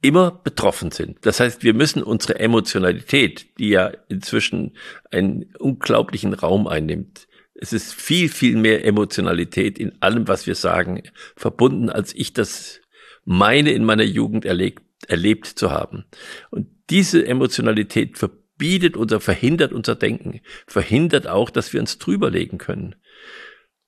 immer 0.00 0.30
betroffen 0.30 0.90
sind. 0.90 1.26
Das 1.26 1.38
heißt, 1.38 1.62
wir 1.62 1.74
müssen 1.74 2.02
unsere 2.02 2.38
Emotionalität, 2.38 3.58
die 3.58 3.68
ja 3.68 3.92
inzwischen 4.08 4.74
einen 5.10 5.54
unglaublichen 5.58 6.32
Raum 6.32 6.66
einnimmt, 6.66 7.28
es 7.54 7.74
ist 7.74 7.92
viel, 7.92 8.30
viel 8.30 8.56
mehr 8.56 8.86
Emotionalität 8.86 9.78
in 9.78 10.00
allem, 10.00 10.28
was 10.28 10.46
wir 10.46 10.54
sagen, 10.54 11.02
verbunden, 11.36 11.90
als 11.90 12.14
ich 12.14 12.32
das 12.32 12.80
meine 13.26 13.72
in 13.72 13.84
meiner 13.84 14.02
Jugend 14.04 14.46
erlebt, 14.46 14.82
erlebt 15.08 15.46
zu 15.46 15.70
haben. 15.70 16.06
Und 16.50 16.68
diese 16.88 17.26
Emotionalität 17.26 18.16
verbietet 18.16 18.96
unser, 18.96 19.20
verhindert 19.20 19.74
unser 19.74 19.94
Denken, 19.94 20.40
verhindert 20.66 21.26
auch, 21.26 21.50
dass 21.50 21.74
wir 21.74 21.80
uns 21.80 21.98
drüberlegen 21.98 22.56
können. 22.56 22.96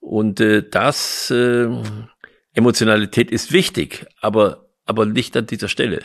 Und 0.00 0.38
äh, 0.40 0.62
das 0.62 1.30
äh, 1.30 1.68
Emotionalität 2.56 3.30
ist 3.30 3.52
wichtig, 3.52 4.06
aber, 4.20 4.70
aber 4.86 5.04
nicht 5.04 5.36
an 5.36 5.46
dieser 5.46 5.68
Stelle. 5.68 6.02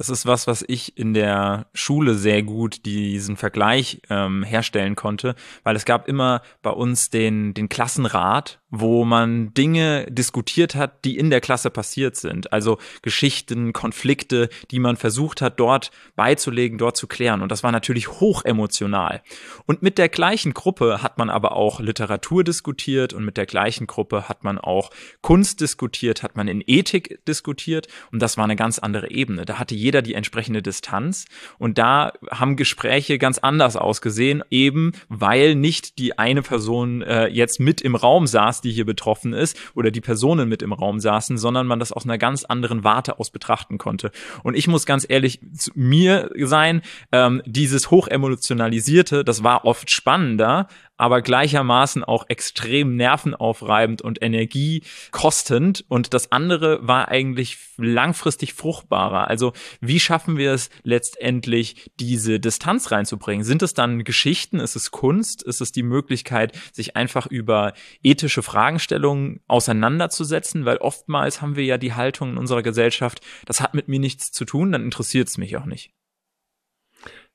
Das 0.00 0.08
ist 0.08 0.24
was, 0.24 0.46
was 0.46 0.64
ich 0.66 0.96
in 0.96 1.12
der 1.12 1.66
Schule 1.74 2.14
sehr 2.14 2.42
gut 2.42 2.86
diesen 2.86 3.36
Vergleich 3.36 4.00
ähm, 4.08 4.42
herstellen 4.42 4.96
konnte, 4.96 5.34
weil 5.62 5.76
es 5.76 5.84
gab 5.84 6.08
immer 6.08 6.40
bei 6.62 6.70
uns 6.70 7.10
den, 7.10 7.52
den 7.52 7.68
Klassenrat, 7.68 8.60
wo 8.70 9.04
man 9.04 9.52
Dinge 9.52 10.06
diskutiert 10.08 10.74
hat, 10.74 11.04
die 11.04 11.18
in 11.18 11.28
der 11.28 11.42
Klasse 11.42 11.68
passiert 11.70 12.16
sind. 12.16 12.50
Also 12.52 12.78
Geschichten, 13.02 13.74
Konflikte, 13.74 14.48
die 14.70 14.78
man 14.78 14.96
versucht 14.96 15.42
hat, 15.42 15.60
dort 15.60 15.90
beizulegen, 16.16 16.78
dort 16.78 16.96
zu 16.96 17.06
klären. 17.06 17.42
Und 17.42 17.52
das 17.52 17.62
war 17.62 17.72
natürlich 17.72 18.08
hoch 18.08 18.44
emotional. 18.44 19.22
Und 19.66 19.82
mit 19.82 19.98
der 19.98 20.08
gleichen 20.08 20.54
Gruppe 20.54 21.02
hat 21.02 21.18
man 21.18 21.28
aber 21.28 21.56
auch 21.56 21.80
Literatur 21.80 22.42
diskutiert 22.42 23.12
und 23.12 23.24
mit 23.24 23.36
der 23.36 23.46
gleichen 23.46 23.86
Gruppe 23.86 24.30
hat 24.30 24.44
man 24.44 24.58
auch 24.58 24.90
Kunst 25.20 25.60
diskutiert, 25.60 26.22
hat 26.22 26.36
man 26.36 26.48
in 26.48 26.62
Ethik 26.66 27.22
diskutiert. 27.26 27.88
Und 28.12 28.22
das 28.22 28.36
war 28.38 28.44
eine 28.44 28.56
ganz 28.56 28.78
andere 28.78 29.10
Ebene. 29.10 29.44
Da 29.44 29.58
hatte 29.58 29.74
jeder 29.74 29.89
die 29.90 30.14
entsprechende 30.14 30.62
Distanz. 30.62 31.24
Und 31.58 31.78
da 31.78 32.12
haben 32.30 32.56
Gespräche 32.56 33.18
ganz 33.18 33.38
anders 33.38 33.76
ausgesehen, 33.76 34.42
eben 34.50 34.92
weil 35.08 35.54
nicht 35.54 35.98
die 35.98 36.18
eine 36.18 36.42
Person 36.42 37.02
äh, 37.02 37.26
jetzt 37.26 37.60
mit 37.60 37.80
im 37.80 37.96
Raum 37.96 38.26
saß, 38.26 38.60
die 38.60 38.70
hier 38.72 38.86
betroffen 38.86 39.32
ist, 39.32 39.58
oder 39.74 39.90
die 39.90 40.00
Personen 40.00 40.48
mit 40.48 40.62
im 40.62 40.72
Raum 40.72 41.00
saßen, 41.00 41.38
sondern 41.38 41.66
man 41.66 41.78
das 41.78 41.92
aus 41.92 42.04
einer 42.04 42.18
ganz 42.18 42.44
anderen 42.44 42.84
Warte 42.84 43.18
aus 43.18 43.30
betrachten 43.30 43.78
konnte. 43.78 44.10
Und 44.42 44.56
ich 44.56 44.68
muss 44.68 44.86
ganz 44.86 45.04
ehrlich 45.08 45.40
zu 45.54 45.70
mir 45.74 46.30
sein, 46.36 46.82
ähm, 47.12 47.42
dieses 47.44 47.90
hochemotionalisierte, 47.90 49.24
das 49.24 49.42
war 49.42 49.64
oft 49.64 49.90
spannender, 49.90 50.68
aber 51.00 51.22
gleichermaßen 51.22 52.04
auch 52.04 52.26
extrem 52.28 52.94
nervenaufreibend 52.94 54.02
und 54.02 54.22
energiekostend. 54.22 55.84
Und 55.88 56.12
das 56.12 56.30
andere 56.30 56.86
war 56.86 57.08
eigentlich 57.08 57.56
langfristig 57.78 58.52
fruchtbarer. 58.52 59.26
Also 59.28 59.54
wie 59.80 59.98
schaffen 59.98 60.36
wir 60.36 60.52
es 60.52 60.68
letztendlich, 60.82 61.90
diese 61.98 62.38
Distanz 62.38 62.90
reinzubringen? 62.90 63.44
Sind 63.44 63.62
es 63.62 63.72
dann 63.72 64.04
Geschichten? 64.04 64.60
Ist 64.60 64.76
es 64.76 64.90
Kunst? 64.90 65.42
Ist 65.42 65.62
es 65.62 65.72
die 65.72 65.82
Möglichkeit, 65.82 66.52
sich 66.72 66.96
einfach 66.96 67.26
über 67.26 67.72
ethische 68.02 68.42
Fragestellungen 68.42 69.40
auseinanderzusetzen? 69.48 70.66
Weil 70.66 70.76
oftmals 70.76 71.40
haben 71.40 71.56
wir 71.56 71.64
ja 71.64 71.78
die 71.78 71.94
Haltung 71.94 72.32
in 72.32 72.36
unserer 72.36 72.62
Gesellschaft, 72.62 73.22
das 73.46 73.62
hat 73.62 73.72
mit 73.72 73.88
mir 73.88 74.00
nichts 74.00 74.32
zu 74.32 74.44
tun, 74.44 74.70
dann 74.72 74.84
interessiert 74.84 75.28
es 75.28 75.38
mich 75.38 75.56
auch 75.56 75.64
nicht. 75.64 75.92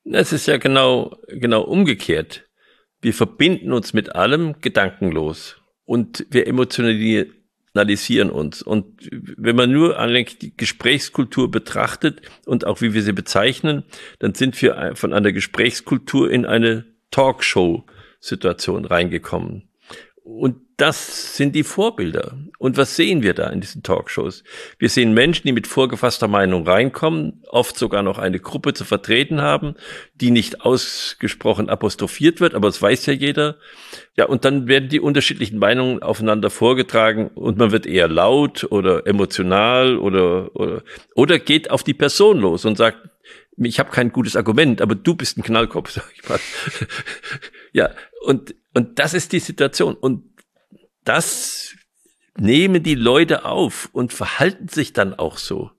Es 0.04 0.32
ist 0.32 0.46
ja 0.46 0.58
genau, 0.58 1.18
genau 1.30 1.64
umgekehrt. 1.64 2.46
Wir 3.02 3.14
verbinden 3.14 3.72
uns 3.72 3.94
mit 3.94 4.16
allem 4.16 4.62
gedankenlos 4.62 5.62
und 5.86 6.26
wir 6.30 6.48
emotionalisieren 6.48 8.30
uns. 8.30 8.62
Und 8.62 9.08
wenn 9.12 9.56
man 9.56 9.72
nur 9.72 10.00
eigentlich 10.00 10.40
die 10.40 10.56
Gesprächskultur 10.56 11.52
betrachtet 11.52 12.22
und 12.46 12.66
auch 12.66 12.82
wie 12.82 12.94
wir 12.94 13.04
sie 13.04 13.14
bezeichnen, 13.14 13.84
dann 14.20 14.34
sind 14.34 14.60
wir 14.62 14.94
von 14.96 15.14
einer 15.14 15.32
Gesprächskultur 15.32 16.32
in 16.32 16.46
eine 16.46 16.86
Talkshow-Situation 17.12 18.86
reingekommen. 18.86 19.70
Und 20.26 20.56
das 20.78 21.38
sind 21.38 21.54
die 21.54 21.64
Vorbilder. 21.64 22.36
Und 22.58 22.78
was 22.78 22.96
sehen 22.96 23.22
wir 23.22 23.36
da 23.36 23.48
in 23.52 23.62
diesen 23.62 23.84
Talkshows? 23.84 24.44
Wir 24.80 24.90
sehen 24.90 25.14
Menschen, 25.14 25.44
die 25.46 25.52
mit 25.52 25.68
vorgefasster 25.68 26.28
Meinung 26.28 26.68
reinkommen, 26.68 27.44
oft 27.48 27.78
sogar 27.78 28.02
noch 28.02 28.18
eine 28.18 28.40
Gruppe 28.40 28.74
zu 28.74 28.86
vertreten 28.86 29.40
haben, 29.40 29.76
die 30.16 30.32
nicht 30.32 30.62
ausgesprochen 30.62 31.70
apostrophiert 31.70 32.42
wird, 32.42 32.56
aber 32.56 32.70
es 32.70 32.82
weiß 32.82 33.06
ja 33.06 33.14
jeder. 33.14 33.58
Ja, 34.18 34.26
und 34.26 34.46
dann 34.46 34.68
werden 34.68 34.90
die 34.90 35.00
unterschiedlichen 35.00 35.60
Meinungen 35.60 36.02
aufeinander 36.02 36.50
vorgetragen 36.50 37.28
und 37.36 37.60
man 37.60 37.72
wird 37.72 37.86
eher 37.86 38.08
laut 38.08 38.66
oder 38.72 39.06
emotional 39.06 40.00
oder, 40.00 40.56
oder, 40.56 40.82
oder 41.14 41.38
geht 41.38 41.70
auf 41.70 41.84
die 41.84 41.94
Person 41.94 42.40
los 42.40 42.66
und 42.66 42.80
sagt, 42.80 42.98
ich 43.58 43.78
habe 43.78 43.92
kein 43.92 44.12
gutes 44.12 44.36
Argument, 44.36 44.82
aber 44.82 44.96
du 44.96 45.14
bist 45.14 45.38
ein 45.38 45.44
Knallkopf, 45.44 45.92
sag 45.92 46.12
ich 46.16 46.28
mal. 46.28 46.40
ja, 47.74 47.92
und, 48.26 48.56
und 48.76 49.00
das 49.00 49.14
ist 49.14 49.32
die 49.32 49.40
Situation. 49.40 49.96
Und 49.96 50.26
das 51.06 51.76
nehmen 52.38 52.84
die 52.84 52.96
Leute 52.96 53.46
auf 53.46 53.90
und 53.94 54.12
verhalten 54.12 54.68
sich 54.68 54.92
dann 54.92 55.14
auch 55.14 55.38
so. 55.38 55.72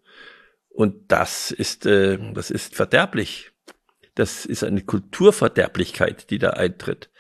Und 0.71 1.13
das 1.13 1.51
ist, 1.51 1.85
äh, 1.85 2.19
das 2.33 2.51
ist 2.51 2.75
verderblich. 2.75 3.53
Das 4.15 4.47
ist 4.47 4.65
eine 4.65 4.81
Kulturverderblichkeit, 4.81 6.31
die 6.31 6.39
da 6.39 6.51
eintritt. 6.51 7.11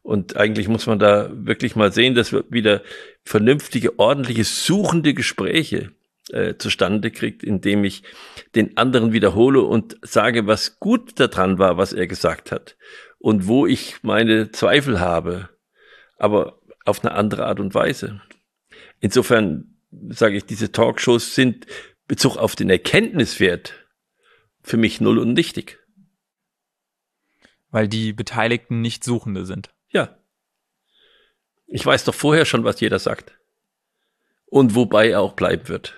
Und 0.00 0.36
eigentlich 0.36 0.68
muss 0.68 0.86
man 0.86 0.98
da 0.98 1.30
wirklich 1.34 1.76
mal 1.76 1.92
sehen, 1.92 2.14
dass 2.14 2.32
wir 2.32 2.44
wieder 2.48 2.80
vernünftige, 3.22 3.98
ordentliche, 3.98 4.44
suchende 4.44 5.12
Gespräche 5.12 5.92
äh, 6.32 6.54
zustande 6.56 7.10
kriegt, 7.10 7.44
indem 7.44 7.84
ich 7.84 8.04
den 8.54 8.78
anderen 8.78 9.12
wiederhole 9.12 9.60
und 9.60 9.98
sage, 10.00 10.46
was 10.46 10.80
gut 10.80 11.20
daran 11.20 11.58
war, 11.58 11.76
was 11.76 11.92
er 11.92 12.06
gesagt 12.06 12.52
hat 12.52 12.78
und 13.18 13.46
wo 13.46 13.66
ich 13.66 14.02
meine 14.02 14.50
Zweifel 14.52 15.00
habe, 15.00 15.48
aber 16.18 16.60
auf 16.84 17.04
eine 17.04 17.14
andere 17.14 17.46
Art 17.46 17.60
und 17.60 17.74
Weise. 17.74 18.20
Insofern 19.00 19.76
sage 20.08 20.36
ich, 20.36 20.44
diese 20.44 20.72
Talkshows 20.72 21.34
sind 21.34 21.66
Bezug 22.06 22.36
auf 22.36 22.54
den 22.56 22.70
Erkenntniswert 22.70 23.74
für 24.62 24.76
mich 24.76 25.00
null 25.00 25.18
und 25.18 25.32
nichtig. 25.32 25.78
Weil 27.70 27.88
die 27.88 28.12
Beteiligten 28.12 28.80
nicht 28.80 29.04
Suchende 29.04 29.44
sind. 29.46 29.70
Ja. 29.90 30.18
Ich 31.66 31.84
weiß 31.84 32.04
doch 32.04 32.14
vorher 32.14 32.44
schon, 32.44 32.64
was 32.64 32.80
jeder 32.80 32.98
sagt. 32.98 33.38
Und 34.46 34.74
wobei 34.74 35.10
er 35.10 35.20
auch 35.20 35.34
bleiben 35.34 35.68
wird. 35.68 35.94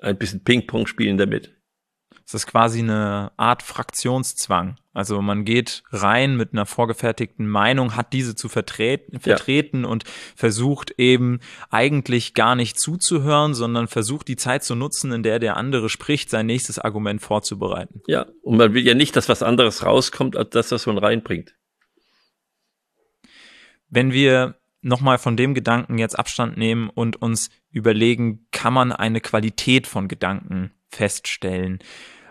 Ein 0.00 0.18
bisschen 0.18 0.42
Ping-Pong 0.42 0.86
spielen 0.86 1.18
damit. 1.18 1.55
Es 2.26 2.34
ist 2.34 2.48
quasi 2.48 2.80
eine 2.80 3.30
Art 3.36 3.62
Fraktionszwang. 3.62 4.74
Also 4.92 5.22
man 5.22 5.44
geht 5.44 5.84
rein 5.92 6.36
mit 6.36 6.52
einer 6.52 6.66
vorgefertigten 6.66 7.46
Meinung, 7.48 7.94
hat 7.94 8.12
diese 8.12 8.34
zu 8.34 8.48
vertreten, 8.48 9.20
vertreten 9.20 9.84
ja. 9.84 9.88
und 9.88 10.02
versucht 10.34 10.94
eben 10.98 11.38
eigentlich 11.70 12.34
gar 12.34 12.56
nicht 12.56 12.80
zuzuhören, 12.80 13.54
sondern 13.54 13.86
versucht 13.86 14.26
die 14.26 14.34
Zeit 14.34 14.64
zu 14.64 14.74
nutzen, 14.74 15.12
in 15.12 15.22
der 15.22 15.38
der 15.38 15.56
andere 15.56 15.88
spricht, 15.88 16.28
sein 16.28 16.46
nächstes 16.46 16.80
Argument 16.80 17.22
vorzubereiten. 17.22 18.02
Ja, 18.08 18.26
und 18.42 18.56
man 18.56 18.74
will 18.74 18.84
ja 18.84 18.94
nicht, 18.94 19.14
dass 19.14 19.28
was 19.28 19.44
anderes 19.44 19.84
rauskommt, 19.84 20.36
als 20.36 20.50
das, 20.50 20.72
was 20.72 20.86
man 20.86 20.98
reinbringt. 20.98 21.54
Wenn 23.88 24.10
wir 24.10 24.56
nochmal 24.80 25.18
von 25.18 25.36
dem 25.36 25.54
Gedanken 25.54 25.98
jetzt 25.98 26.18
Abstand 26.18 26.56
nehmen 26.56 26.90
und 26.90 27.22
uns 27.22 27.50
überlegen, 27.70 28.48
kann 28.50 28.72
man 28.72 28.90
eine 28.90 29.20
Qualität 29.20 29.86
von 29.86 30.08
Gedanken 30.08 30.72
feststellen? 30.88 31.78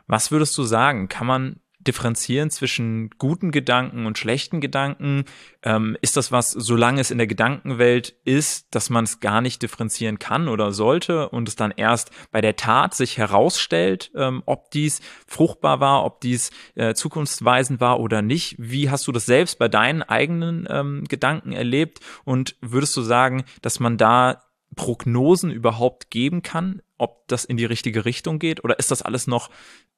Was 0.08 0.32
würdest 0.32 0.58
du 0.58 0.64
sagen? 0.64 1.08
Kann 1.08 1.28
man 1.28 1.60
differenzieren 1.86 2.50
zwischen 2.50 3.10
guten 3.18 3.52
Gedanken 3.52 4.06
und 4.06 4.18
schlechten 4.18 4.60
Gedanken? 4.62 5.26
Ähm, 5.64 5.98
ist 6.02 6.18
das 6.18 6.32
was, 6.32 6.52
solange 6.52 7.02
es 7.02 7.12
in 7.12 7.18
der 7.18 7.28
Gedankenwelt 7.28 8.16
ist, 8.24 8.74
dass 8.74 8.90
man 8.90 9.04
es 9.04 9.20
gar 9.20 9.42
nicht 9.42 9.62
differenzieren 9.62 10.20
kann 10.20 10.48
oder 10.48 10.72
sollte 10.72 11.30
und 11.30 11.48
es 11.48 11.56
dann 11.56 11.72
erst 11.72 12.12
bei 12.32 12.42
der 12.42 12.56
Tat 12.56 12.94
sich 12.94 13.18
herausstellt, 13.18 14.12
ähm, 14.16 14.44
ob 14.46 14.72
dies 14.72 15.02
fruchtbar 15.28 15.80
war, 15.80 16.04
ob 16.04 16.22
dies 16.22 16.52
äh, 16.76 16.94
zukunftsweisend 16.94 17.80
war 17.80 18.00
oder 18.00 18.22
nicht? 18.22 18.56
Wie 18.58 18.90
hast 18.90 19.08
du 19.08 19.12
das 19.12 19.26
selbst 19.26 19.60
bei 19.60 19.68
deinen 19.68 20.04
eigenen 20.04 20.68
ähm, 20.70 21.04
Gedanken 21.08 21.52
erlebt? 21.52 22.00
Und 22.24 22.56
würdest 22.62 22.96
du 22.98 23.02
sagen, 23.02 23.46
dass 23.62 23.80
man 23.80 23.98
da 23.98 24.42
Prognosen 24.76 25.52
überhaupt 25.52 26.10
geben 26.10 26.42
kann, 26.42 26.82
ob 26.98 27.28
das 27.28 27.46
in 27.46 27.58
die 27.58 27.66
richtige 27.66 28.06
Richtung 28.06 28.40
geht? 28.40 28.64
Oder 28.64 28.80
ist 28.80 28.92
das 28.92 29.02
alles 29.02 29.28
noch 29.28 29.50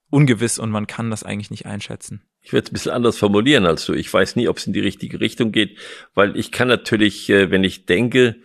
ungewiss 0.10 0.60
und 0.60 0.72
man 0.72 0.88
kann 0.88 1.10
das 1.10 1.24
eigentlich 1.24 1.52
nicht 1.52 1.66
einschätzen. 1.66 2.22
Ich 2.42 2.54
werde 2.54 2.66
es 2.66 2.72
ein 2.72 2.74
bisschen 2.74 2.92
anders 2.94 3.18
formulieren 3.18 3.66
als 3.66 3.86
du. 3.86 3.94
Ich 3.94 4.12
weiß 4.12 4.36
nie, 4.36 4.48
ob 4.48 4.58
es 4.58 4.68
in 4.68 4.74
die 4.74 4.80
richtige 4.80 5.20
Richtung 5.20 5.52
geht, 5.52 5.78
weil 6.14 6.38
ich 6.38 6.52
kann 6.52 6.68
natürlich, 6.68 7.30
äh, 7.30 7.52
wenn 7.52 7.64
ich 7.64 7.86
denke, 7.86 8.38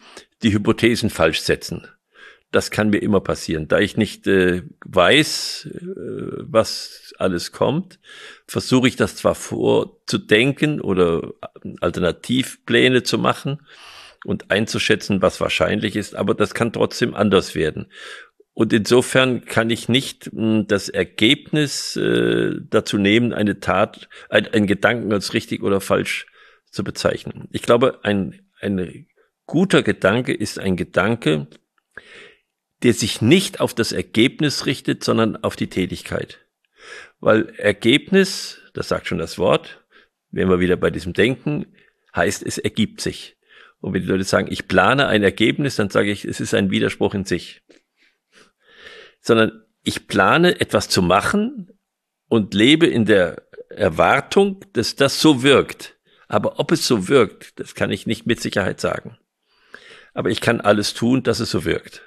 die 0.42 0.52
Hypothesen 0.52 1.10
falsch 1.10 1.40
setzen. 1.40 1.86
Das 2.50 2.70
kann 2.70 2.90
mir 2.90 2.98
immer 2.98 3.20
passieren. 3.20 3.68
Da 3.68 3.78
ich 3.78 3.96
nicht 3.96 4.26
äh, 4.26 4.62
weiß, 4.84 5.68
äh, 5.72 6.42
was 6.42 7.14
alles 7.18 7.52
kommt, 7.52 7.98
versuche 8.46 8.88
ich 8.88 8.96
das 8.96 9.16
zwar 9.16 9.34
vorzudenken 9.34 10.80
oder 10.80 11.32
Alternativpläne 11.80 13.04
zu 13.04 13.18
machen 13.18 13.60
und 14.24 14.50
einzuschätzen, 14.50 15.22
was 15.22 15.40
wahrscheinlich 15.40 15.96
ist, 15.96 16.14
aber 16.14 16.34
das 16.34 16.54
kann 16.54 16.72
trotzdem 16.72 17.14
anders 17.14 17.54
werden. 17.54 17.86
Und 18.54 18.72
insofern 18.72 19.44
kann 19.44 19.70
ich 19.70 19.88
nicht 19.88 20.32
mh, 20.32 20.40
hm, 20.40 20.66
das 20.66 20.88
Ergebnis 20.88 21.96
äh, 21.96 22.54
dazu 22.68 22.98
nehmen, 22.98 23.32
eine 23.32 23.60
Tat, 23.60 24.08
ein, 24.28 24.46
einen 24.46 24.66
Gedanken 24.66 25.12
als 25.12 25.34
richtig 25.34 25.62
oder 25.62 25.80
falsch 25.80 26.26
zu 26.70 26.84
bezeichnen. 26.84 27.48
Ich 27.50 27.62
glaube, 27.62 28.00
ein, 28.02 28.40
ein 28.60 29.06
guter 29.46 29.82
Gedanke 29.82 30.32
ist 30.34 30.58
ein 30.58 30.76
Gedanke, 30.76 31.46
der 32.82 32.94
sich 32.94 33.22
nicht 33.22 33.60
auf 33.60 33.74
das 33.74 33.92
Ergebnis 33.92 34.66
richtet, 34.66 35.04
sondern 35.04 35.36
auf 35.36 35.56
die 35.56 35.68
Tätigkeit. 35.68 36.40
Weil 37.20 37.50
Ergebnis, 37.56 38.60
das 38.74 38.88
sagt 38.88 39.06
schon 39.06 39.18
das 39.18 39.38
Wort, 39.38 39.84
wenn 40.30 40.48
wir 40.48 40.60
wieder 40.60 40.76
bei 40.76 40.90
diesem 40.90 41.12
Denken, 41.12 41.66
heißt, 42.14 42.42
es 42.44 42.58
ergibt 42.58 43.00
sich. 43.00 43.36
Und 43.80 43.94
wenn 43.94 44.02
die 44.02 44.08
Leute 44.08 44.24
sagen, 44.24 44.48
ich 44.50 44.68
plane 44.68 45.06
ein 45.06 45.22
Ergebnis, 45.22 45.76
dann 45.76 45.90
sage 45.90 46.10
ich, 46.10 46.24
es 46.24 46.40
ist 46.40 46.54
ein 46.54 46.70
Widerspruch 46.70 47.14
in 47.14 47.24
sich 47.24 47.62
sondern 49.22 49.64
ich 49.82 50.06
plane 50.06 50.60
etwas 50.60 50.88
zu 50.88 51.00
machen 51.00 51.70
und 52.28 52.54
lebe 52.54 52.86
in 52.86 53.06
der 53.06 53.42
Erwartung, 53.70 54.64
dass 54.74 54.96
das 54.96 55.20
so 55.20 55.42
wirkt. 55.42 55.96
Aber 56.28 56.58
ob 56.58 56.72
es 56.72 56.86
so 56.86 57.08
wirkt, 57.08 57.58
das 57.58 57.74
kann 57.74 57.90
ich 57.90 58.06
nicht 58.06 58.26
mit 58.26 58.40
Sicherheit 58.40 58.80
sagen. 58.80 59.18
Aber 60.14 60.30
ich 60.30 60.40
kann 60.40 60.60
alles 60.60 60.94
tun, 60.94 61.22
dass 61.22 61.40
es 61.40 61.50
so 61.50 61.64
wirkt. 61.64 62.02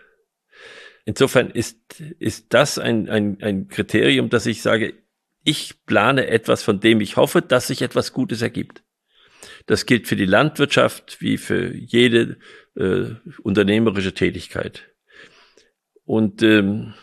Insofern 1.05 1.51
ist, 1.51 1.77
ist 2.19 2.47
das 2.49 2.79
ein, 2.79 3.09
ein, 3.09 3.41
ein 3.41 3.67
Kriterium, 3.67 4.29
dass 4.29 4.45
ich 4.45 4.61
sage, 4.61 4.95
ich 5.43 5.85
plane 5.85 6.27
etwas, 6.27 6.63
von 6.63 6.79
dem 6.79 7.01
ich 7.01 7.17
hoffe, 7.17 7.41
dass 7.41 7.67
sich 7.67 7.83
etwas 7.83 8.13
Gutes 8.13 8.41
ergibt. 8.41 8.83
Das 9.67 9.85
gilt 9.85 10.07
für 10.07 10.15
die 10.15 10.25
Landwirtschaft 10.25 11.21
wie 11.21 11.37
für 11.37 11.73
jede 11.75 12.37
äh, 12.75 13.11
unternehmerische 13.43 14.13
Tätigkeit. 14.13 14.89
Und 16.03 16.41
ähm, 16.41 16.95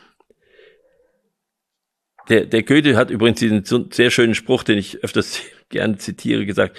der, 2.29 2.47
der 2.47 2.63
Goethe 2.63 2.97
hat 2.97 3.11
übrigens 3.11 3.41
diesen 3.41 3.65
sehr 3.65 4.11
schönen 4.11 4.35
Spruch, 4.35 4.63
den 4.63 4.79
ich 4.79 5.03
öfters 5.03 5.41
gerne 5.69 5.97
zitiere, 5.99 6.47
gesagt, 6.47 6.79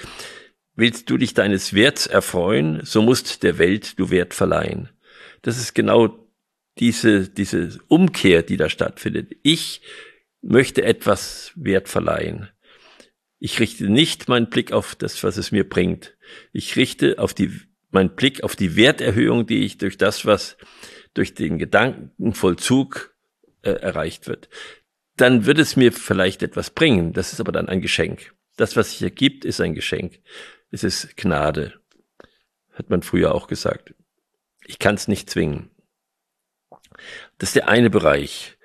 willst 0.76 1.10
du 1.10 1.18
dich 1.18 1.34
deines 1.34 1.74
Werts 1.74 2.08
erfreuen, 2.08 2.82
so 2.84 3.02
musst 3.02 3.44
der 3.44 3.58
Welt 3.58 4.00
du 4.00 4.10
Wert 4.10 4.34
verleihen. 4.34 4.90
Das 5.42 5.58
ist 5.58 5.74
genau 5.74 6.28
diese, 6.80 7.30
diese 7.30 7.80
Umkehr, 7.88 8.42
die 8.42 8.58
da 8.58 8.70
stattfindet. 8.70 9.36
Ich 9.44 9.82
möchte 10.42 10.84
etwas 10.84 11.52
Wert 11.56 11.90
verleihen. 11.90 12.50
Ich 13.40 13.60
richte 13.60 13.90
nicht 13.90 14.30
meinen 14.30 14.50
Blick 14.50 14.72
auf 14.72 14.96
das, 14.96 15.24
was 15.24 15.38
es 15.38 15.52
mir 15.52 15.68
bringt. 15.68 16.16
Ich 16.54 16.76
richte 16.76 17.20
auf 17.20 17.34
die, 17.34 17.52
meinen 17.92 18.16
Blick 18.16 18.44
auf 18.44 18.56
die 18.56 18.76
Werterhöhung, 18.76 19.46
die 19.46 19.66
ich 19.66 19.78
durch 19.78 19.98
das, 19.98 20.26
was 20.26 20.58
durch 21.14 21.34
den 21.36 21.60
Gedankenvollzug 21.60 23.14
äh, 23.62 23.72
erreicht 23.72 24.28
wird 24.28 24.50
dann 25.18 25.46
wird 25.46 25.60
es 25.60 25.76
mir 25.76 25.92
vielleicht 25.92 26.44
etwas 26.44 26.70
bringen. 26.72 27.14
Das 27.14 27.34
ist 27.34 27.40
aber 27.40 27.52
dann 27.52 27.70
ein 27.70 27.82
Geschenk. 27.82 28.34
Das, 28.58 28.76
was 28.76 28.92
sich 28.92 29.02
ergibt, 29.02 29.46
ist 29.46 29.62
ein 29.62 29.74
Geschenk. 29.74 30.20
Es 30.72 30.84
ist 30.84 31.16
Gnade. 31.18 31.80
Hat 32.74 32.90
man 32.90 33.04
früher 33.04 33.34
auch 33.34 33.48
gesagt. 33.48 33.94
Ich 34.66 34.80
kann 34.80 34.96
es 34.96 35.08
nicht 35.08 35.30
zwingen. 35.30 35.70
Das 37.38 37.50
ist 37.50 37.56
der 37.56 37.68
eine 37.68 37.90
Bereich. 37.90 38.58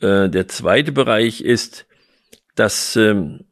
Äh, 0.00 0.28
der 0.28 0.48
zweite 0.48 0.92
Bereich 0.92 1.40
ist, 1.40 1.86
dass, 2.54 2.96
ähm, 2.96 3.46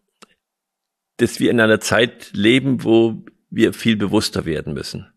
dass 1.16 1.40
wir 1.40 1.50
in 1.50 1.60
einer 1.60 1.80
Zeit 1.80 2.32
leben, 2.32 2.84
wo 2.84 3.24
wir 3.50 3.72
viel 3.72 3.96
bewusster 3.96 4.44
werden 4.44 4.74
müssen. 4.74 5.12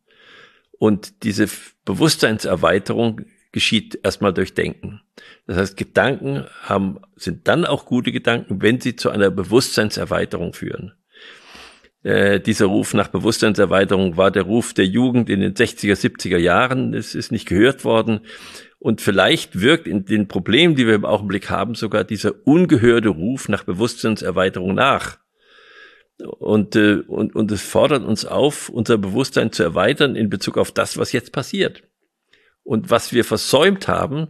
Und 0.78 1.24
diese 1.24 1.50
Bewusstseinserweiterung 1.84 3.26
geschieht 3.52 4.00
erstmal 4.04 4.34
durch 4.34 4.54
Denken. 4.54 5.02
Das 5.48 5.58
heißt, 5.58 5.78
Gedanken 5.78 6.46
haben, 6.62 7.00
sind 7.16 7.48
dann 7.48 7.66
auch 7.66 7.86
gute 7.86 8.12
Gedanken, 8.12 8.62
wenn 8.62 8.80
sie 8.80 8.96
zu 8.96 9.10
einer 9.10 9.32
Bewusstseinserweiterung 9.32 10.54
führen. 10.54 10.94
Äh, 12.04 12.40
dieser 12.40 12.68
Ruf 12.68 12.94
nach 12.94 13.10
Bewusstseinserweiterung 13.10 14.16
war 14.16 14.32
der 14.32 14.44
Ruf 14.44 14.74
der 14.74 14.86
Jugend 14.86 15.30
in 15.30 15.42
den 15.42 15.54
60er, 15.54 15.96
70er 15.96 16.38
Jahren. 16.38 16.94
Es 16.94 17.16
ist 17.16 17.32
nicht 17.32 17.48
gehört 17.48 17.84
worden. 17.84 18.22
Und 18.78 19.02
vielleicht 19.02 19.60
wirkt 19.60 19.88
in 19.88 20.06
den 20.06 20.28
Problemen, 20.28 20.76
die 20.76 20.88
wir 20.88 20.96
im 20.96 21.04
Augenblick 21.04 21.50
haben, 21.50 21.76
sogar 21.76 22.06
dieser 22.06 22.36
ungehörte 22.46 23.10
Ruf 23.10 23.50
nach 23.50 23.64
Bewusstseinserweiterung 23.66 24.74
nach. 24.74 25.18
Und, 26.18 26.76
äh, 26.76 27.02
und, 27.08 27.36
und 27.36 27.52
es 27.52 27.64
fordert 27.64 28.06
uns 28.06 28.26
auf, 28.26 28.70
unser 28.70 28.98
Bewusstsein 28.98 29.52
zu 29.52 29.64
erweitern 29.64 30.16
in 30.16 30.30
Bezug 30.30 30.58
auf 30.58 30.72
das, 30.72 30.98
was 30.98 31.12
jetzt 31.12 31.32
passiert 31.34 31.84
und 32.70 32.92
was 32.92 33.14
wir 33.14 33.26
versäumt 33.26 33.88
haben, 33.88 34.28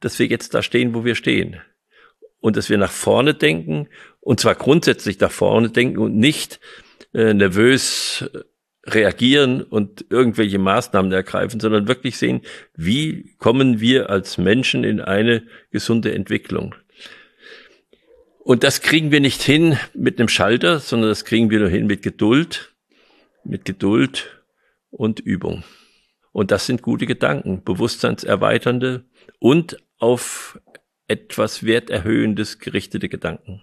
dass 0.00 0.18
wir 0.18 0.24
jetzt 0.24 0.54
da 0.54 0.62
stehen, 0.62 0.94
wo 0.94 1.04
wir 1.04 1.14
stehen. 1.14 1.60
Und 2.40 2.56
dass 2.56 2.70
wir 2.70 2.78
nach 2.78 2.90
vorne 2.90 3.34
denken, 3.34 3.86
und 4.20 4.40
zwar 4.40 4.54
grundsätzlich 4.54 5.20
nach 5.20 5.30
vorne 5.30 5.68
denken 5.68 5.98
und 5.98 6.16
nicht 6.16 6.58
äh, 7.12 7.34
nervös 7.34 8.24
reagieren 8.86 9.60
und 9.60 10.06
irgendwelche 10.08 10.58
Maßnahmen 10.58 11.12
ergreifen, 11.12 11.60
sondern 11.60 11.86
wirklich 11.86 12.16
sehen, 12.16 12.40
wie 12.74 13.34
kommen 13.36 13.78
wir 13.78 14.08
als 14.08 14.38
Menschen 14.38 14.84
in 14.84 15.02
eine 15.02 15.42
gesunde 15.70 16.14
Entwicklung. 16.14 16.74
Und 18.38 18.64
das 18.64 18.80
kriegen 18.80 19.10
wir 19.10 19.20
nicht 19.20 19.42
hin 19.42 19.78
mit 19.92 20.18
einem 20.18 20.28
Schalter, 20.28 20.80
sondern 20.80 21.10
das 21.10 21.26
kriegen 21.26 21.50
wir 21.50 21.58
nur 21.58 21.68
hin 21.68 21.86
mit 21.86 22.00
Geduld, 22.00 22.72
mit 23.44 23.66
Geduld 23.66 24.42
und 24.90 25.20
Übung. 25.20 25.62
Und 26.32 26.50
das 26.50 26.66
sind 26.66 26.82
gute 26.82 27.06
Gedanken, 27.06 27.62
bewusstseinserweiternde 27.62 29.04
und 29.38 29.76
auf 29.98 30.58
etwas 31.06 31.64
Werterhöhendes 31.64 32.58
gerichtete 32.58 33.08
Gedanken. 33.08 33.62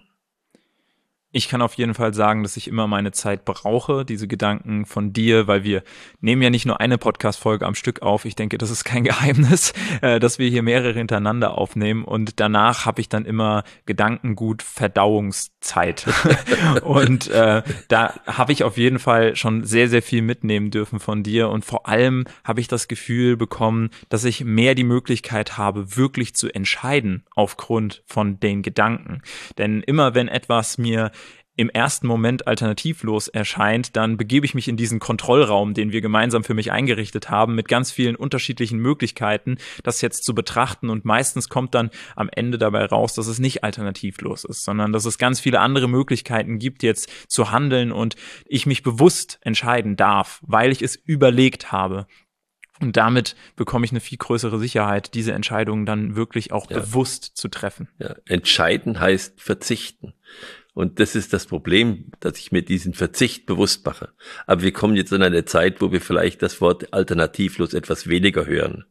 Ich 1.32 1.48
kann 1.48 1.62
auf 1.62 1.74
jeden 1.74 1.94
Fall 1.94 2.12
sagen, 2.12 2.42
dass 2.42 2.56
ich 2.56 2.66
immer 2.66 2.88
meine 2.88 3.12
Zeit 3.12 3.44
brauche, 3.44 4.04
diese 4.04 4.26
Gedanken 4.26 4.84
von 4.84 5.12
dir, 5.12 5.46
weil 5.46 5.62
wir 5.62 5.84
nehmen 6.20 6.42
ja 6.42 6.50
nicht 6.50 6.66
nur 6.66 6.80
eine 6.80 6.98
Podcast-Folge 6.98 7.66
am 7.66 7.76
Stück 7.76 8.02
auf. 8.02 8.24
Ich 8.24 8.34
denke, 8.34 8.58
das 8.58 8.72
ist 8.72 8.82
kein 8.82 9.04
Geheimnis, 9.10 9.72
äh, 10.02 10.18
dass 10.18 10.40
wir 10.40 10.48
hier 10.48 10.64
mehrere 10.64 10.92
hintereinander 10.92 11.56
aufnehmen 11.56 12.02
und 12.02 12.40
danach 12.40 12.84
habe 12.84 13.00
ich 13.00 13.08
dann 13.08 13.26
immer 13.26 13.62
Gedankengut 13.86 14.62
Verdauungszeit. 14.62 16.04
und 16.82 17.28
äh, 17.28 17.62
da 17.86 18.14
habe 18.26 18.50
ich 18.50 18.64
auf 18.64 18.76
jeden 18.76 18.98
Fall 18.98 19.36
schon 19.36 19.62
sehr, 19.62 19.88
sehr 19.88 20.02
viel 20.02 20.22
mitnehmen 20.22 20.72
dürfen 20.72 20.98
von 20.98 21.22
dir 21.22 21.48
und 21.50 21.64
vor 21.64 21.86
allem 21.86 22.24
habe 22.42 22.60
ich 22.60 22.66
das 22.66 22.88
Gefühl 22.88 23.36
bekommen, 23.36 23.90
dass 24.08 24.24
ich 24.24 24.44
mehr 24.44 24.74
die 24.74 24.82
Möglichkeit 24.82 25.58
habe, 25.58 25.96
wirklich 25.96 26.34
zu 26.34 26.52
entscheiden 26.52 27.22
aufgrund 27.36 28.02
von 28.06 28.40
den 28.40 28.62
Gedanken. 28.62 29.22
Denn 29.58 29.84
immer 29.84 30.16
wenn 30.16 30.26
etwas 30.26 30.76
mir 30.76 31.12
im 31.56 31.68
ersten 31.68 32.06
Moment 32.06 32.46
alternativlos 32.46 33.28
erscheint, 33.28 33.96
dann 33.96 34.16
begebe 34.16 34.46
ich 34.46 34.54
mich 34.54 34.68
in 34.68 34.76
diesen 34.76 34.98
Kontrollraum, 34.98 35.74
den 35.74 35.92
wir 35.92 36.00
gemeinsam 36.00 36.44
für 36.44 36.54
mich 36.54 36.72
eingerichtet 36.72 37.28
haben, 37.28 37.54
mit 37.54 37.68
ganz 37.68 37.90
vielen 37.90 38.16
unterschiedlichen 38.16 38.78
Möglichkeiten, 38.78 39.58
das 39.82 40.00
jetzt 40.00 40.24
zu 40.24 40.34
betrachten. 40.34 40.88
Und 40.88 41.04
meistens 41.04 41.48
kommt 41.48 41.74
dann 41.74 41.90
am 42.16 42.30
Ende 42.32 42.56
dabei 42.56 42.84
raus, 42.86 43.14
dass 43.14 43.26
es 43.26 43.38
nicht 43.38 43.62
alternativlos 43.64 44.44
ist, 44.44 44.64
sondern 44.64 44.92
dass 44.92 45.04
es 45.04 45.18
ganz 45.18 45.40
viele 45.40 45.60
andere 45.60 45.88
Möglichkeiten 45.88 46.58
gibt, 46.58 46.82
jetzt 46.82 47.10
zu 47.28 47.50
handeln 47.50 47.92
und 47.92 48.16
ich 48.46 48.66
mich 48.66 48.82
bewusst 48.82 49.38
entscheiden 49.42 49.96
darf, 49.96 50.40
weil 50.42 50.72
ich 50.72 50.82
es 50.82 50.96
überlegt 50.96 51.72
habe. 51.72 52.06
Und 52.80 52.96
damit 52.96 53.36
bekomme 53.56 53.84
ich 53.84 53.90
eine 53.90 54.00
viel 54.00 54.16
größere 54.16 54.58
Sicherheit, 54.58 55.12
diese 55.12 55.32
Entscheidungen 55.32 55.84
dann 55.84 56.16
wirklich 56.16 56.52
auch 56.52 56.70
ja. 56.70 56.78
bewusst 56.78 57.32
zu 57.34 57.48
treffen. 57.48 57.88
Ja. 57.98 58.14
Entscheiden 58.26 58.98
heißt 58.98 59.40
verzichten. 59.40 60.14
Und 60.74 61.00
das 61.00 61.16
ist 61.16 61.32
das 61.32 61.46
Problem, 61.46 62.12
dass 62.20 62.38
ich 62.38 62.52
mir 62.52 62.62
diesen 62.62 62.94
Verzicht 62.94 63.46
bewusst 63.46 63.84
mache. 63.84 64.12
Aber 64.46 64.62
wir 64.62 64.72
kommen 64.72 64.96
jetzt 64.96 65.12
in 65.12 65.22
eine 65.22 65.44
Zeit, 65.44 65.80
wo 65.80 65.90
wir 65.90 66.00
vielleicht 66.00 66.42
das 66.42 66.60
Wort 66.60 66.92
alternativlos 66.92 67.74
etwas 67.74 68.08
weniger 68.08 68.46
hören. 68.46 68.84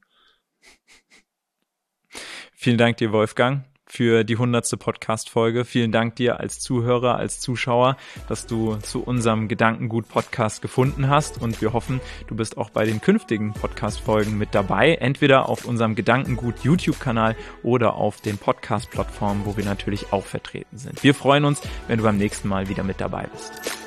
Vielen 2.54 2.78
Dank 2.78 2.98
dir, 2.98 3.12
Wolfgang 3.14 3.69
für 3.90 4.24
die 4.24 4.38
hundertste 4.38 4.78
Podcast-Folge. 4.78 5.66
Vielen 5.66 5.92
Dank 5.92 6.16
dir 6.16 6.40
als 6.40 6.60
Zuhörer, 6.60 7.16
als 7.16 7.40
Zuschauer, 7.40 7.98
dass 8.28 8.46
du 8.46 8.76
zu 8.78 9.04
unserem 9.04 9.48
Gedankengut-Podcast 9.48 10.62
gefunden 10.62 11.10
hast 11.10 11.42
und 11.42 11.62
wir 11.62 11.74
hoffen, 11.74 12.00
du 12.28 12.36
bist 12.36 12.58
auch 12.58 12.70
bei 12.70 12.86
den 12.86 13.02
künftigen 13.02 13.54
Podcast-Folgen 13.54 14.38
mit 14.38 14.54
dabei, 14.54 14.96
entweder 14.96 15.50
auf 15.50 15.66
unserem 15.66 15.96
Gedankengut 15.96 16.60
YouTube-Kanal 16.64 17.36
oder 17.64 17.96
auf 17.96 18.22
den 18.22 18.38
Podcast-Plattformen, 18.38 19.46
wo 19.46 19.58
wir 19.58 19.66
natürlich 19.66 20.14
auch 20.14 20.26
vertreten 20.26 20.78
sind. 20.78 21.04
Wir 21.04 21.16
freuen 21.16 21.46
uns, 21.46 21.62
wenn 21.88 21.98
du 21.98 22.04
beim 22.04 22.18
nächsten 22.18 22.48
Mal 22.48 22.70
wieder 22.70 22.84
mit 22.84 23.02
dabei 23.02 23.28
bist. 23.34 23.79